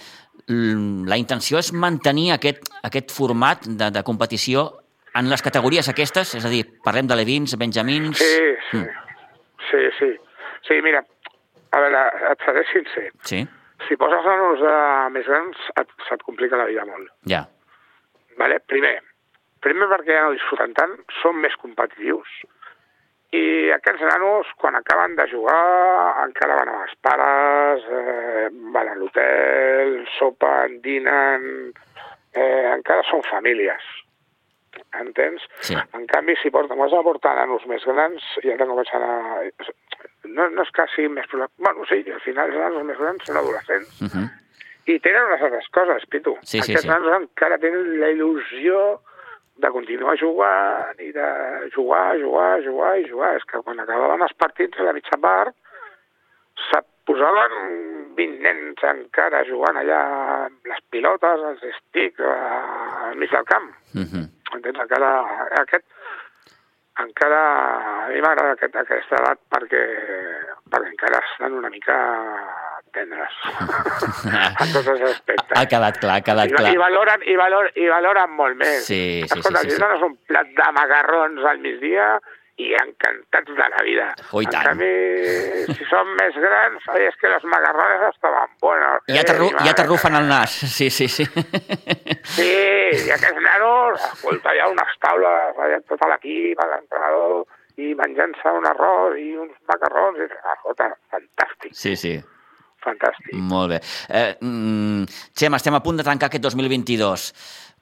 la 1.13 1.21
intenció 1.21 1.61
és 1.61 1.71
mantenir 1.77 2.31
aquest, 2.39 2.73
aquest 2.89 3.13
format 3.15 3.69
de, 3.69 3.93
de 3.93 4.03
competició 4.03 4.65
en 5.15 5.29
les 5.29 5.45
categories 5.45 5.93
aquestes? 5.93 6.35
És 6.41 6.49
a 6.49 6.53
dir, 6.53 6.65
parlem 6.85 7.11
de 7.11 7.21
levins, 7.21 7.59
benjamins... 7.61 8.17
Sí, 8.19 8.53
sí. 8.71 8.81
Mm. 8.81 9.09
Sí, 9.69 9.83
sí. 9.99 10.13
Sí, 10.67 10.81
mira, 10.85 11.05
a 11.73 11.81
veure, 11.85 12.07
et 12.33 12.49
seré 12.49 12.65
sincer. 12.73 13.11
Sí 13.29 13.45
si 13.89 13.99
poses 14.01 14.25
nanos 14.27 14.61
de 14.63 14.77
més 15.15 15.29
grans, 15.29 15.69
et, 15.81 15.95
se't 16.09 16.25
complica 16.27 16.61
la 16.61 16.69
vida 16.71 16.87
molt. 16.89 17.13
Ja. 17.31 17.45
Vale? 18.41 18.59
Primer, 18.71 18.97
primer 19.65 19.89
perquè 19.93 20.17
ja 20.17 20.27
no 20.27 20.35
disfruten 20.37 20.75
tant, 20.79 20.97
són 21.21 21.41
més 21.43 21.57
competitius, 21.61 22.43
i 23.33 23.73
aquests 23.73 24.05
nanos, 24.05 24.49
quan 24.61 24.77
acaben 24.77 25.15
de 25.17 25.25
jugar, 25.31 26.27
encara 26.27 26.59
van 26.59 26.69
amb 26.69 26.83
els 26.85 26.99
pares, 27.01 27.87
eh, 27.89 28.49
van 28.75 28.91
a 28.93 28.97
l'hotel, 28.99 29.95
sopen, 30.19 30.83
dinen, 30.85 31.73
eh, 32.35 32.69
encara 32.75 33.07
són 33.09 33.25
famílies. 33.31 33.87
Entens? 35.01 35.47
Sí. 35.65 35.77
En 35.97 36.05
canvi, 36.11 36.37
si 36.43 36.53
porten, 36.53 36.77
vas 36.77 36.93
a 36.93 37.01
portar 37.07 37.33
nanos 37.39 37.65
més 37.71 37.85
grans, 37.89 38.27
ja 38.45 38.59
te 38.61 38.69
comencen 38.69 39.03
a 39.09 39.41
no, 40.25 40.49
no 40.51 40.63
és 40.63 40.71
que 40.75 40.87
siguin 40.95 41.15
més... 41.17 41.27
Bueno, 41.33 41.87
sí, 41.89 42.03
al 42.07 42.21
final 42.25 42.51
els 42.51 42.61
nanos 42.61 42.87
més 42.89 42.99
grans 43.01 43.25
són 43.27 43.41
adolescents. 43.41 44.01
Uh 44.01 44.11
-huh. 44.13 44.27
I 44.87 44.99
tenen 44.99 45.27
unes 45.29 45.43
altres 45.43 45.69
coses, 45.71 46.07
Pitu. 46.11 46.37
Sí, 46.43 46.59
Aquests 46.59 46.83
sí, 46.83 46.89
sí. 46.89 46.89
nanos 46.89 47.21
encara 47.21 47.59
tenen 47.59 48.01
la 48.01 48.11
il·lusió 48.11 49.01
de 49.63 49.71
continuar 49.71 50.17
jugant 50.19 50.99
i 51.01 51.13
de 51.13 51.29
jugar, 51.75 52.19
jugar, 52.21 52.63
jugar 52.65 52.99
i 52.99 53.09
jugar. 53.09 53.37
És 53.37 53.45
que 53.45 53.63
quan 53.63 53.81
acabaven 53.81 54.23
els 54.23 54.35
partits 54.35 54.79
a 54.79 54.83
la 54.83 54.93
mitja 54.93 55.19
part 55.21 55.55
se 56.71 56.81
posaven 57.05 57.53
20 58.17 58.43
nens 58.43 58.83
encara 58.83 59.45
jugant 59.49 59.77
allà 59.77 60.01
amb 60.47 60.67
les 60.67 60.83
pilotes, 60.91 61.47
els 61.51 61.63
estics, 61.63 62.21
al 62.21 63.17
mig 63.17 63.31
del 63.31 63.45
camp. 63.45 63.71
Uh 63.95 64.03
-huh. 64.03 64.27
Entens? 64.55 64.79
Encara 64.79 65.11
aquest 65.63 65.85
encara 67.01 67.41
a 67.43 68.09
mi 68.11 68.21
m'agrada 68.21 68.57
aquest, 68.57 68.77
aquesta 68.77 69.21
edat 69.21 69.41
perquè, 69.53 69.83
perquè 70.73 70.91
encara 70.93 71.23
estan 71.25 71.57
una 71.57 71.71
mica 71.73 71.97
tendres 72.93 73.37
en 74.63 74.73
tots 74.75 74.89
els 74.93 75.05
aspectes. 75.09 75.57
Ha 75.57 75.65
quedat 75.71 75.99
clar, 76.03 76.19
ha 76.21 76.27
quedat 76.27 76.53
I, 76.53 76.57
clar. 76.59 76.75
I 76.75 76.81
valoren, 76.81 77.25
i, 77.25 77.37
valor, 77.41 77.71
i 77.81 77.89
valoren 77.89 78.37
molt 78.37 78.59
més. 78.61 78.85
Sí, 78.85 79.25
sí, 79.25 79.41
Escolta, 79.41 79.65
sí, 79.65 79.73
sí, 79.73 79.79
si 79.79 79.81
sí. 79.81 80.07
un 80.11 80.17
plat 80.29 80.53
de 80.59 80.69
macarrons 80.77 81.49
al 81.49 81.63
migdia 81.65 82.09
i 82.61 82.75
encantats 82.77 83.49
de 83.49 83.69
la 83.75 83.81
vida. 83.85 84.09
Oh, 84.31 84.43
en 84.43 84.51
canvi, 84.53 84.91
si 85.73 85.87
són 85.89 86.11
més 86.19 86.37
grans, 86.37 86.85
és 87.01 87.17
que 87.21 87.31
les 87.33 87.47
macarrones 87.49 88.05
estaven 88.11 88.53
bones. 88.61 89.07
Ja 89.09 89.23
eh? 89.23 89.75
t'arrufen 89.79 90.19
el 90.19 90.29
nas, 90.29 90.59
sí, 90.77 90.91
sí, 90.91 91.09
sí. 91.09 91.27
Sí, 92.35 92.53
i 93.07 93.15
aquests 93.15 93.41
nanos, 93.47 94.05
escolta, 94.13 94.53
hi 94.53 94.61
ha 94.63 94.69
unes 94.73 94.95
taules, 95.05 95.65
allà 95.65 95.81
tot 95.89 96.05
l'equip, 96.13 96.61
l'entrenador, 96.75 97.43
i 97.81 97.95
menjant-se 97.99 98.53
un 98.59 98.69
arròs 98.69 99.17
i 99.21 99.33
uns 99.41 99.57
macarrons, 99.71 100.21
i, 100.21 100.29
escolta, 100.57 100.93
fantàstic. 101.13 101.73
Sí, 101.73 101.97
sí. 101.97 102.19
Fantàstic. 102.83 103.35
Molt 103.39 103.71
bé. 103.71 103.79
Eh, 104.11 104.37
mm, 104.43 105.07
Xem, 105.39 105.55
estem 105.55 105.75
a 105.75 105.83
punt 105.85 106.01
de 106.01 106.07
tancar 106.07 106.29
aquest 106.29 106.43
2022. 106.43 107.29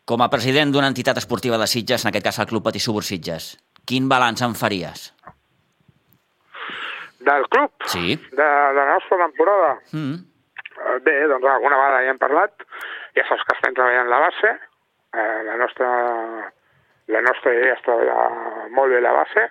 Com 0.05 0.23
a 0.23 0.29
president 0.33 0.73
d'una 0.73 0.91
entitat 0.91 1.19
esportiva 1.21 1.59
de 1.59 1.67
Sitges, 1.71 2.05
en 2.05 2.11
aquest 2.11 2.25
cas 2.27 2.39
el 2.43 2.49
Club 2.51 2.65
Patí 2.67 2.81
Subur 2.83 3.03
Sitges, 3.07 3.55
quin 3.91 4.09
balanç 4.11 4.45
en 4.47 4.55
faries? 4.55 5.11
Del 7.27 7.47
club? 7.53 7.73
Sí. 7.93 8.17
De, 8.31 8.49
de 8.77 8.81
la 8.81 8.87
nostra 8.95 9.19
temporada? 9.25 9.77
Mm. 9.93 10.17
Bé, 11.05 11.17
doncs 11.29 11.47
alguna 11.53 11.77
vegada 11.77 12.03
ja 12.07 12.15
hem 12.15 12.21
parlat. 12.23 12.67
Ja 13.19 13.27
saps 13.29 13.45
que 13.47 13.57
estem 13.59 13.77
treballant 13.77 14.11
la 14.13 14.21
base. 14.25 14.53
Eh, 15.11 15.39
la, 15.49 15.57
nostra, 15.61 15.89
la 17.11 17.23
nostra 17.27 17.55
idea 17.57 17.75
és 17.75 17.83
treballar 17.85 18.69
molt 18.77 18.95
bé 18.95 19.01
la 19.03 19.17
base 19.17 19.49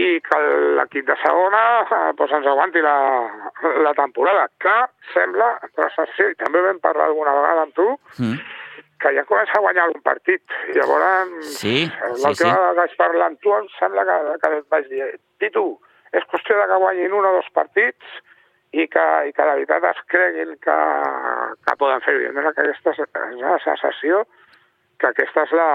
i 0.00 0.16
que 0.24 0.38
l'equip 0.78 1.06
de 1.06 1.14
segona 1.20 1.60
eh, 1.84 1.98
doncs 2.18 2.34
ens 2.38 2.48
aguanti 2.50 2.82
la, 2.82 2.96
la 3.84 3.92
temporada, 3.98 4.46
que 4.62 4.76
sembla, 5.12 5.52
però 5.76 6.06
sí, 6.16 6.30
també 6.40 6.62
vam 6.64 6.80
parlar 6.82 7.10
alguna 7.10 7.36
vegada 7.36 7.68
amb 7.68 7.76
tu, 7.76 7.86
mm 8.18 8.59
que 9.00 9.12
ja 9.16 9.24
comença 9.28 9.56
a 9.58 9.62
guanyar 9.64 9.88
un 9.90 10.02
partit. 10.04 10.42
Llavors, 10.76 11.52
sí, 11.56 11.76
l'última 12.06 12.34
sí, 12.34 12.42
sí. 12.42 12.74
vaig 12.80 12.96
parlar 13.00 13.30
amb 13.30 13.40
tu 13.44 13.54
em 13.56 13.68
sembla 13.78 14.04
que, 14.08 14.18
que 14.42 14.52
et 14.58 14.66
vaig 14.74 14.90
dir 14.90 15.06
Titu, 15.40 15.68
és 16.12 16.26
qüestió 16.32 16.58
de 16.58 16.66
que 16.68 16.80
guanyin 16.82 17.16
un 17.16 17.28
o 17.28 17.32
dos 17.38 17.48
partits 17.56 18.18
i 18.76 18.86
que, 18.90 19.06
i 19.26 19.32
que 19.34 19.46
la 19.46 19.56
veritat 19.56 19.86
es 19.90 20.02
creguin 20.12 20.52
que, 20.62 20.76
que 21.66 21.78
poden 21.80 22.04
fer-ho. 22.04 22.28
I 22.28 22.34
que 22.36 22.52
aquesta 22.52 22.94
és 22.94 23.16
la 23.40 23.58
sensació 23.64 24.24
que 25.00 25.08
aquesta 25.08 25.42
és 25.46 25.52
la, 25.56 25.68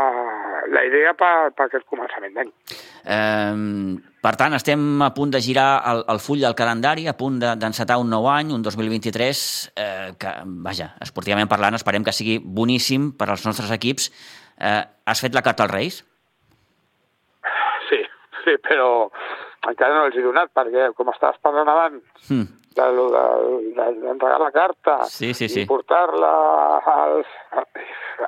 la 0.69 0.83
idea 0.85 1.13
per, 1.17 1.51
per 1.57 1.65
aquest 1.65 1.85
començament 1.89 2.35
d'any. 2.37 2.51
Eh, 3.03 3.97
per 4.25 4.33
tant, 4.39 4.53
estem 4.57 5.01
a 5.05 5.11
punt 5.17 5.31
de 5.33 5.41
girar 5.41 5.81
el, 5.91 6.03
el 6.13 6.19
full 6.21 6.41
del 6.45 6.55
calendari, 6.57 7.07
a 7.09 7.13
punt 7.17 7.39
d'encetar 7.41 7.97
de, 7.97 8.01
un 8.05 8.09
nou 8.13 8.27
any, 8.31 8.53
un 8.53 8.61
2023, 8.65 9.43
eh, 9.75 10.11
que, 10.21 10.33
vaja, 10.65 10.91
esportivament 11.01 11.49
parlant, 11.51 11.77
esperem 11.77 12.05
que 12.05 12.13
sigui 12.15 12.39
boníssim 12.43 13.11
per 13.17 13.29
als 13.33 13.45
nostres 13.45 13.71
equips. 13.75 14.11
Eh, 14.57 14.81
has 15.05 15.21
fet 15.25 15.33
la 15.35 15.43
carta 15.45 15.65
als 15.65 15.73
Reis? 15.73 16.03
Sí, 17.89 17.99
sí, 18.45 18.55
però 18.65 19.09
encara 19.69 19.95
no 19.97 20.05
els 20.07 20.15
he 20.17 20.23
donat, 20.25 20.51
perquè 20.53 20.91
com 20.97 21.09
estaves 21.13 21.41
parlant 21.41 21.69
abans 21.73 22.29
Mm. 22.29 22.45
de 22.75 22.85
lo 22.91 23.05
de- 23.09 23.73
de- 23.77 23.99
d'entregar 24.01 24.39
la 24.41 24.51
carta 24.51 25.03
Sí, 25.05 25.33
sí, 25.33 25.47
sí. 25.49 25.61
i 25.61 25.65
portar-la 25.65 26.31
als... 26.85 27.27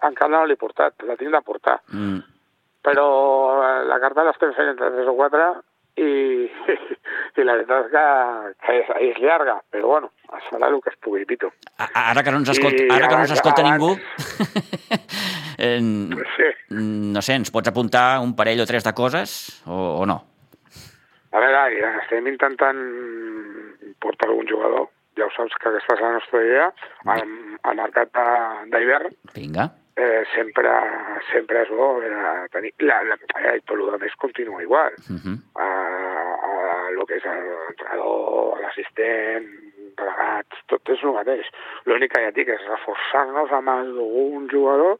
encara 0.01 0.31
no 0.33 0.45
l'he 0.45 0.55
portat, 0.59 0.93
la 1.07 1.15
tinc 1.19 1.31
de 1.33 1.41
portar. 1.45 1.79
Mm. 1.93 2.19
Però 2.87 3.07
eh, 3.63 3.81
la 3.89 3.97
carta 3.99 4.23
l'estem 4.27 4.53
fent 4.55 4.69
entre 4.75 4.91
tres 4.93 5.07
o 5.11 5.15
quatre 5.17 5.47
i, 5.97 6.09
i 7.37 7.43
la 7.45 7.55
veritat 7.57 7.87
és 7.87 7.91
que, 7.91 8.05
que 8.65 8.77
és, 8.81 8.91
és 9.09 9.19
llarga, 9.23 9.57
però 9.73 9.87
bueno, 9.95 10.11
es 10.37 10.45
farà 10.51 10.69
el 10.69 10.79
que 10.85 10.93
es 10.93 10.99
pugui, 11.03 11.25
Pito. 11.25 11.49
Ara 11.77 12.23
que 12.23 12.31
no 12.31 12.39
ens 12.43 12.53
escolta, 12.53 12.83
I 12.85 12.89
ara 12.95 13.07
que 13.09 13.15
no 13.17 13.25
ens 13.25 13.33
escolta 13.35 13.61
abans- 13.65 13.81
ningú, 13.81 13.91
eh, 15.57 15.79
Sí. 16.37 16.49
no 16.77 17.21
sé, 17.21 17.35
ens 17.39 17.51
pots 17.51 17.69
apuntar 17.71 18.19
un 18.21 18.35
parell 18.35 18.61
o 18.61 18.65
tres 18.69 18.83
de 18.85 18.93
coses 18.93 19.61
o, 19.65 20.01
o 20.01 20.05
no? 20.05 20.19
A 21.33 21.39
veure, 21.43 21.89
estem 22.03 22.27
intentant 22.29 22.77
portar 24.01 24.29
algun 24.29 24.47
jugador. 24.49 24.87
Ja 25.17 25.25
ho 25.25 25.33
saps 25.35 25.57
que 25.57 25.69
aquesta 25.69 25.97
és 25.97 26.05
la 26.05 26.13
nostra 26.15 26.43
idea. 26.45 26.71
Al, 27.09 27.25
al 27.63 27.75
mercat 27.81 28.13
d'hivern 28.73 29.13
Vinga. 29.33 29.69
eh, 29.97 30.23
sempre, 30.35 30.69
sempre 31.31 31.63
és 31.65 31.69
bo 31.73 31.89
eh, 32.05 32.45
tenir... 32.53 32.73
La, 32.85 33.01
la, 33.03 33.17
eh, 33.41 33.57
tot 33.65 33.81
el 33.81 33.97
més 34.01 34.15
continua 34.21 34.61
igual. 34.61 34.93
Uh 35.09 35.17
-huh. 35.17 35.37
a, 35.55 35.67
a 36.49 36.91
lo 36.91 37.05
que 37.05 37.17
és 37.17 37.25
l'entrenador, 37.25 38.61
l'assistent, 38.61 39.47
delegats, 39.97 40.61
tot 40.67 40.89
és 40.89 41.03
el 41.03 41.13
mateix. 41.17 41.49
L'únic 41.85 42.13
que 42.13 42.23
ja 42.23 42.31
dic 42.31 42.47
és 42.47 42.69
reforçar-nos 42.69 43.51
amb 43.51 43.69
algun 43.69 44.47
jugador 44.53 44.99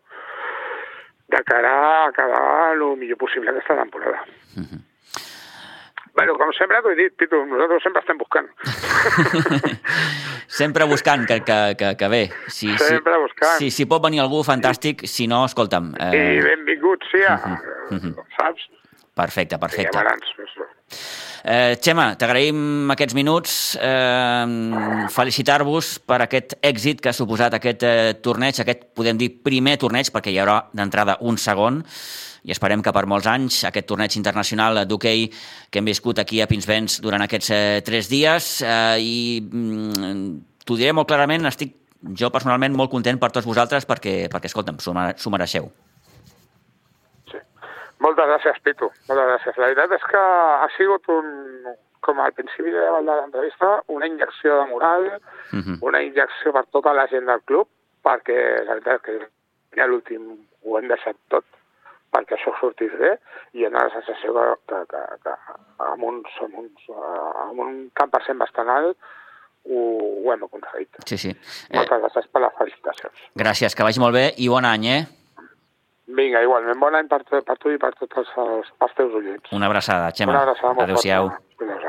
de 1.27 1.43
cara 1.43 1.73
a 1.77 2.08
acabar 2.08 2.73
el 2.73 2.84
millor 2.97 3.17
possible 3.17 3.49
aquesta 3.49 3.75
temporada. 3.75 4.21
Uh 4.58 4.63
-huh. 4.63 4.87
Bueno, 6.17 6.34
com 6.39 6.49
sempre 6.58 6.80
t'ho 6.82 6.89
he 6.91 6.97
dit, 6.97 7.13
Pitu, 7.19 7.38
nosaltres 7.45 7.84
sempre 7.86 8.01
estem 8.01 8.17
buscant. 8.17 8.47
Sempre 10.47 10.86
buscant 10.89 11.25
que, 11.27 11.41
que, 11.45 11.58
que, 11.77 11.89
que 11.99 12.08
bé. 12.10 12.21
Si, 12.47 12.69
Sempre 12.80 13.13
si, 13.13 13.19
buscant. 13.21 13.58
Si, 13.60 13.69
si 13.75 13.86
pot 13.86 14.01
venir 14.01 14.21
algú, 14.23 14.39
fantàstic. 14.47 15.03
Si 15.06 15.27
no, 15.30 15.43
escolta'm. 15.45 15.91
I 15.99 16.08
Eh, 16.15 16.41
benvingut, 16.45 17.03
sí, 17.12 17.21
a, 17.27 17.36
Mhm. 17.91 18.15
saps? 18.38 18.65
perfecte, 19.13 19.56
I 19.56 19.60
perfecte. 19.60 19.99
Eh, 21.43 21.75
Xema, 21.82 22.15
t'agraïm 22.17 22.89
aquests 22.91 23.13
minuts, 23.15 23.77
eh, 23.82 25.08
felicitar-vos 25.13 25.99
per 25.99 26.21
aquest 26.23 26.56
èxit 26.62 26.99
que 27.01 27.10
ha 27.10 27.13
suposat 27.13 27.53
aquest 27.53 27.84
eh, 27.84 28.13
torneig, 28.21 28.60
aquest, 28.60 28.88
podem 28.95 29.17
dir, 29.17 29.30
primer 29.43 29.77
torneig, 29.77 30.10
perquè 30.12 30.32
hi 30.34 30.39
haurà 30.39 30.63
d'entrada 30.73 31.17
un 31.21 31.38
segon, 31.38 31.84
i 32.47 32.53
esperem 32.55 32.81
que 32.81 32.93
per 32.95 33.05
molts 33.05 33.27
anys 33.27 33.62
aquest 33.67 33.86
torneig 33.89 34.15
internacional 34.15 34.86
d'hoquei 34.88 35.27
que 35.69 35.79
hem 35.81 35.86
viscut 35.89 36.19
aquí 36.23 36.39
a 36.41 36.47
Pinsbens 36.47 37.01
durant 37.03 37.21
aquests 37.25 37.49
eh, 37.51 37.81
tres 37.86 38.07
dies, 38.10 38.62
eh, 38.63 38.95
i 39.03 39.17
mm, 39.43 40.38
t'ho 40.65 40.77
diré 40.79 40.93
molt 40.95 41.10
clarament, 41.12 41.45
estic 41.51 41.75
jo 42.15 42.29
personalment 42.31 42.75
molt 42.77 42.91
content 42.93 43.19
per 43.19 43.31
tots 43.36 43.45
vosaltres 43.47 43.86
perquè, 43.89 44.29
perquè 44.31 44.47
escolta'm, 44.51 44.79
s'ho 44.79 44.93
mere- 44.95 45.17
s'ho 45.17 45.31
mereixeu. 45.33 45.67
Sí. 47.31 47.39
Moltes 48.05 48.29
gràcies, 48.31 48.60
Pitu. 48.63 48.89
Moltes 49.10 49.27
gràcies. 49.33 49.57
La 49.60 49.67
veritat 49.71 49.95
és 49.97 50.05
que 50.12 50.21
ha 50.21 50.67
sigut 50.77 51.07
un, 51.12 51.31
com 52.05 52.19
al 52.23 52.31
principi 52.38 52.71
de 52.71 52.86
l'entrevista, 53.07 53.81
una 53.91 54.07
injecció 54.07 54.60
de 54.62 54.67
moral, 54.71 55.10
Mhm. 55.51 55.79
una 55.81 56.03
injecció 56.03 56.53
per 56.53 56.65
tota 56.71 56.93
la 56.93 57.07
gent 57.07 57.25
del 57.25 57.41
club, 57.43 57.67
perquè 58.05 58.63
la 58.63 58.75
veritat 58.77 59.10
és 59.10 59.27
que 59.73 59.88
l'últim 59.88 60.38
ho 60.63 60.77
hem 60.77 60.88
deixat 60.88 61.15
tot 61.29 61.43
perquè 62.17 62.36
això 62.39 62.53
sortís 62.60 62.93
bé 62.99 63.13
i 63.53 63.65
en 63.69 63.77
la 63.77 63.86
sensació 63.93 64.34
que, 64.34 64.47
que, 64.73 64.82
que, 64.91 65.03
que 65.23 65.36
amb, 65.91 66.03
uns, 66.10 66.34
amb, 66.41 66.58
uns, 66.65 66.89
eh, 66.89 67.30
amb 67.45 67.62
un 67.67 67.77
camp 67.97 68.12
per 68.15 68.23
cent 68.25 68.41
bastant 68.41 68.69
alt 68.73 68.97
ho, 69.67 69.82
ho 70.25 70.34
hem 70.34 70.43
aconseguit. 70.47 70.97
Sí, 71.06 71.17
sí. 71.19 71.32
Eh, 71.69 71.75
Moltes 71.77 72.01
gràcies 72.06 72.27
per 72.34 72.41
les 72.45 72.58
felicitacions. 72.58 73.23
gràcies, 73.36 73.75
que 73.77 73.86
vagi 73.88 74.01
molt 74.03 74.15
bé 74.17 74.25
i 74.41 74.49
bon 74.49 74.65
any, 74.65 74.88
eh? 74.97 75.01
Vinga, 76.17 76.39
igualment, 76.41 76.80
bon 76.80 76.95
any 76.95 77.10
per, 77.12 77.19
per 77.27 77.58
tu 77.60 77.69
i 77.73 77.77
per 77.82 77.91
tots 77.99 78.15
els, 78.39 78.69
els 78.82 78.93
teus 78.95 79.13
oients. 79.19 79.51
Una 79.51 79.67
abraçada, 79.67 80.08
Xema. 80.15 80.32
Una 80.32 80.45
abraçada 80.47 80.73
molt 80.73 80.86
Adéu-siau. 80.88 81.27
forta. 81.58 81.87